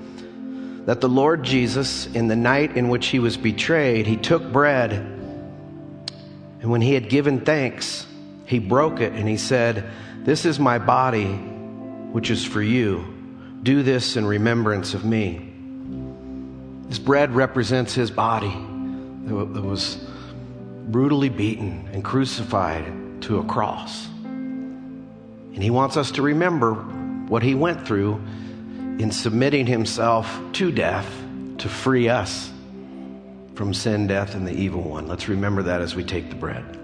that 0.86 1.02
the 1.02 1.08
Lord 1.08 1.42
Jesus, 1.42 2.06
in 2.06 2.28
the 2.28 2.36
night 2.36 2.76
in 2.76 2.88
which 2.88 3.08
he 3.08 3.18
was 3.18 3.36
betrayed, 3.36 4.06
he 4.06 4.16
took 4.16 4.52
bread, 4.52 4.92
and 4.92 6.70
when 6.70 6.80
he 6.80 6.94
had 6.94 7.10
given 7.10 7.40
thanks, 7.40 8.06
he 8.46 8.58
broke 8.58 9.00
it, 9.00 9.12
and 9.12 9.28
he 9.28 9.36
said, 9.36 9.90
This 10.24 10.46
is 10.46 10.58
my 10.58 10.78
body, 10.78 11.26
which 11.26 12.30
is 12.30 12.44
for 12.44 12.62
you. 12.62 13.04
Do 13.62 13.82
this 13.82 14.16
in 14.16 14.24
remembrance 14.24 14.94
of 14.94 15.04
me. 15.04 15.52
This 16.88 16.98
bread 16.98 17.34
represents 17.34 17.94
his 17.94 18.10
body 18.10 18.54
that 19.26 19.62
was 19.62 19.98
brutally 20.88 21.28
beaten 21.28 21.88
and 21.92 22.04
crucified 22.04 22.84
to 23.22 23.38
a 23.38 23.44
cross. 23.44 24.06
And 24.24 25.62
he 25.62 25.70
wants 25.70 25.96
us 25.96 26.10
to 26.12 26.22
remember 26.22 26.74
what 26.74 27.42
he 27.42 27.54
went 27.54 27.86
through 27.86 28.20
in 28.98 29.10
submitting 29.10 29.66
himself 29.66 30.40
to 30.52 30.72
death 30.72 31.08
to 31.58 31.68
free 31.68 32.08
us 32.08 32.50
from 33.54 33.74
sin, 33.74 34.06
death, 34.06 34.34
and 34.34 34.46
the 34.46 34.52
evil 34.52 34.82
one. 34.82 35.06
Let's 35.06 35.28
remember 35.28 35.62
that 35.62 35.80
as 35.80 35.94
we 35.94 36.04
take 36.04 36.28
the 36.30 36.34
bread. 36.34 36.81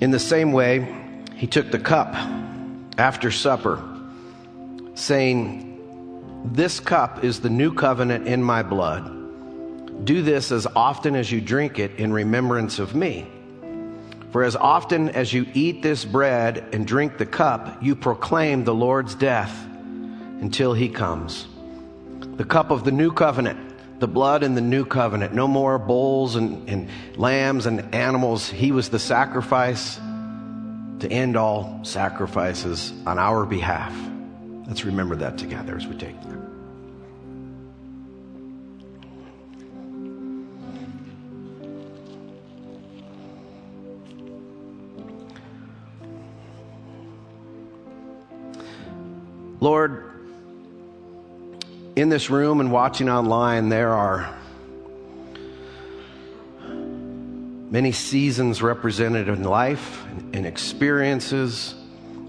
In 0.00 0.10
the 0.10 0.18
same 0.18 0.52
way, 0.52 0.94
he 1.34 1.46
took 1.46 1.70
the 1.70 1.78
cup 1.78 2.14
after 2.96 3.30
supper, 3.30 3.82
saying, 4.94 6.42
This 6.52 6.80
cup 6.80 7.22
is 7.22 7.40
the 7.40 7.50
new 7.50 7.74
covenant 7.74 8.26
in 8.26 8.42
my 8.42 8.62
blood. 8.62 10.06
Do 10.06 10.22
this 10.22 10.52
as 10.52 10.66
often 10.74 11.14
as 11.14 11.30
you 11.30 11.42
drink 11.42 11.78
it 11.78 11.96
in 11.96 12.14
remembrance 12.14 12.78
of 12.78 12.94
me. 12.94 13.26
For 14.32 14.42
as 14.42 14.56
often 14.56 15.10
as 15.10 15.34
you 15.34 15.46
eat 15.52 15.82
this 15.82 16.06
bread 16.06 16.64
and 16.72 16.86
drink 16.86 17.18
the 17.18 17.26
cup, 17.26 17.82
you 17.82 17.94
proclaim 17.94 18.64
the 18.64 18.74
Lord's 18.74 19.14
death 19.14 19.54
until 20.40 20.72
he 20.72 20.88
comes. 20.88 21.46
The 22.36 22.44
cup 22.44 22.70
of 22.70 22.84
the 22.84 22.92
new 22.92 23.12
covenant 23.12 23.69
the 24.00 24.08
blood 24.08 24.42
in 24.42 24.54
the 24.54 24.60
new 24.60 24.84
covenant. 24.84 25.34
No 25.34 25.46
more 25.46 25.78
bulls 25.78 26.34
and, 26.34 26.68
and 26.68 26.88
lambs 27.16 27.66
and 27.66 27.94
animals. 27.94 28.48
He 28.48 28.72
was 28.72 28.88
the 28.88 28.98
sacrifice 28.98 29.96
to 31.00 31.08
end 31.10 31.36
all 31.36 31.80
sacrifices 31.82 32.92
on 33.06 33.18
our 33.18 33.46
behalf. 33.46 33.94
Let's 34.66 34.84
remember 34.84 35.16
that 35.16 35.38
together 35.38 35.76
as 35.76 35.86
we 35.86 35.96
take 35.96 36.20
them. 36.22 36.46
Lord, 49.60 50.10
in 52.00 52.08
this 52.08 52.30
room 52.30 52.60
and 52.60 52.72
watching 52.72 53.10
online, 53.10 53.68
there 53.68 53.90
are 53.90 54.34
many 57.70 57.92
seasons 57.92 58.62
represented 58.62 59.28
in 59.28 59.44
life 59.44 60.02
and 60.32 60.46
experiences, 60.46 61.74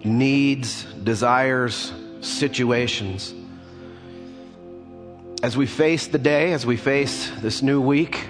needs, 0.03 0.83
desires, 0.83 1.93
situations. 2.19 3.33
As 5.41 5.55
we 5.55 5.67
face 5.67 6.07
the 6.07 6.19
day, 6.19 6.51
as 6.51 6.65
we 6.65 6.75
face 6.75 7.31
this 7.39 7.61
new 7.61 7.79
week, 7.79 8.27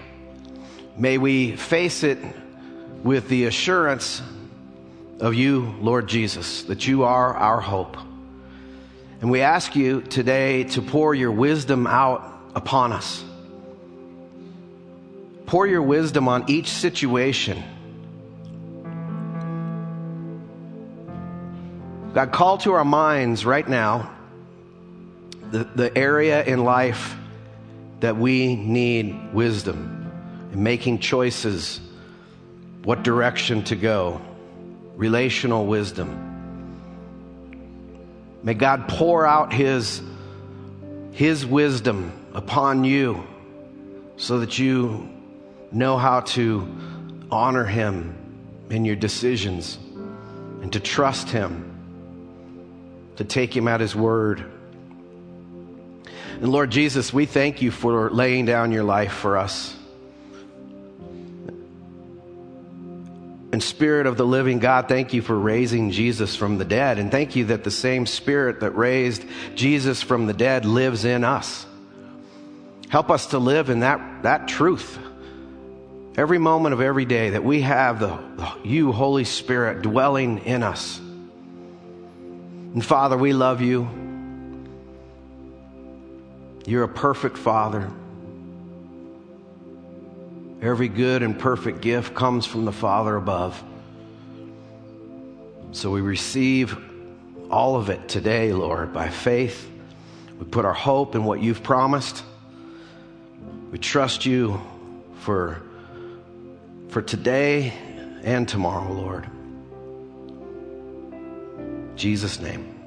may 0.96 1.18
we 1.18 1.56
face 1.56 2.04
it 2.04 2.20
with 3.04 3.28
the 3.30 3.46
assurance 3.46 4.22
of 5.20 5.34
you, 5.34 5.74
Lord 5.80 6.08
Jesus, 6.08 6.62
that 6.64 6.88
you 6.88 7.04
are 7.04 7.34
our 7.34 7.60
hope 7.60 7.98
and 9.22 9.30
we 9.30 9.42
ask 9.42 9.76
you 9.76 10.02
today 10.02 10.64
to 10.64 10.82
pour 10.82 11.14
your 11.14 11.32
wisdom 11.32 11.86
out 11.86 12.28
upon 12.56 12.92
us. 12.92 13.24
Pour 15.46 15.68
your 15.68 15.84
wisdom 15.84 16.28
on 16.28 16.50
each 16.50 16.70
situation. 16.70 17.64
God, 22.16 22.32
call 22.32 22.58
to 22.60 22.74
our 22.74 22.84
minds 22.84 23.46
right 23.46 23.68
now 23.68 24.12
the, 25.52 25.66
the 25.76 25.96
area 25.96 26.44
in 26.44 26.64
life 26.64 27.16
that 28.00 28.18
we 28.18 28.56
need 28.56 29.34
wisdom 29.34 30.12
in 30.52 30.64
making 30.64 30.98
choices, 30.98 31.80
what 32.84 33.04
direction 33.04 33.64
to 33.66 33.76
go, 33.76 34.20
relational 34.96 35.68
wisdom 35.68 36.31
May 38.44 38.54
God 38.54 38.88
pour 38.88 39.26
out 39.26 39.54
His, 39.54 40.02
His 41.12 41.46
wisdom 41.46 42.12
upon 42.34 42.84
you 42.84 43.26
so 44.18 44.40
that 44.40 44.58
you 44.58 45.10
know 45.72 45.98
how 45.98 46.22
to 46.22 46.68
honor 47.30 47.66
Him 47.66 48.16
in 48.70 48.86
your 48.86 48.96
decisions 48.96 49.78
and 50.62 50.74
to 50.74 50.80
trust 50.80 51.30
Him, 51.30 51.68
to 53.18 53.24
take 53.24 53.56
Him 53.56 53.68
at 53.68 53.80
His 53.80 53.96
word. 53.96 54.44
And 56.42 56.50
Lord 56.50 56.72
Jesus, 56.72 57.14
we 57.14 57.26
thank 57.26 57.62
you 57.62 57.70
for 57.70 58.10
laying 58.10 58.46
down 58.46 58.72
your 58.72 58.84
life 58.84 59.14
for 59.14 59.38
us. 59.38 59.76
And 63.52 63.62
Spirit 63.62 64.08
of 64.08 64.16
the 64.16 64.26
living 64.26 64.60
God, 64.60 64.88
thank 64.88 65.14
you 65.14 65.22
for 65.22 65.38
raising 65.38 65.92
Jesus 65.92 66.36
from 66.36 66.58
the 66.58 66.66
dead. 66.66 67.00
And 67.00 67.12
thank 67.12 67.36
you 67.36 67.46
that 67.46 67.64
the 67.64 67.72
same 67.72 68.06
Spirit 68.06 68.62
that 68.62 68.72
raised 68.72 69.26
Jesus 69.56 70.02
from 70.02 70.26
the 70.26 70.34
dead 70.34 70.66
lives 70.66 71.04
in 71.04 71.24
us. 71.24 71.66
Help 72.90 73.10
us 73.10 73.28
to 73.28 73.40
live 73.40 73.70
in 73.70 73.82
that, 73.82 74.24
that 74.24 74.48
truth 74.48 74.98
every 76.18 76.38
moment 76.38 76.74
of 76.74 76.82
every 76.82 77.06
day 77.06 77.32
that 77.32 77.44
we 77.44 77.62
have 77.62 78.00
the, 78.00 78.20
you, 78.64 78.92
Holy 78.92 79.24
Spirit, 79.24 79.82
dwelling 79.82 80.40
in 80.40 80.64
us. 80.64 81.00
And 81.00 82.86
Father, 82.86 83.18
we 83.18 83.34
love 83.34 83.62
you. 83.62 83.90
You're 86.66 86.84
a 86.84 86.90
perfect 86.90 87.38
Father. 87.38 87.92
Every 90.62 90.90
good 90.90 91.24
and 91.24 91.38
perfect 91.38 91.82
gift 91.82 92.14
comes 92.14 92.46
from 92.46 92.66
the 92.66 92.72
Father 92.72 93.16
above. 93.16 93.62
So 95.72 95.90
we 95.90 96.02
receive 96.02 96.78
all 97.50 97.76
of 97.78 97.90
it 97.90 98.08
today, 98.08 98.54
Lord, 98.54 98.94
by 98.94 99.10
faith. 99.10 99.70
We 100.40 100.46
put 100.46 100.66
our 100.66 100.74
hope 100.74 101.16
in 101.16 101.24
what 101.24 101.42
you've 101.42 101.64
promised. 101.64 102.24
We 103.72 103.80
trust 103.80 104.26
you 104.26 104.62
for, 105.22 105.62
for 106.90 107.02
today 107.02 107.74
and 108.24 108.48
tomorrow, 108.48 108.92
Lord. 108.92 109.28
In 111.58 111.92
Jesus' 111.96 112.40
name, 112.40 112.80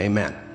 amen. 0.00 0.47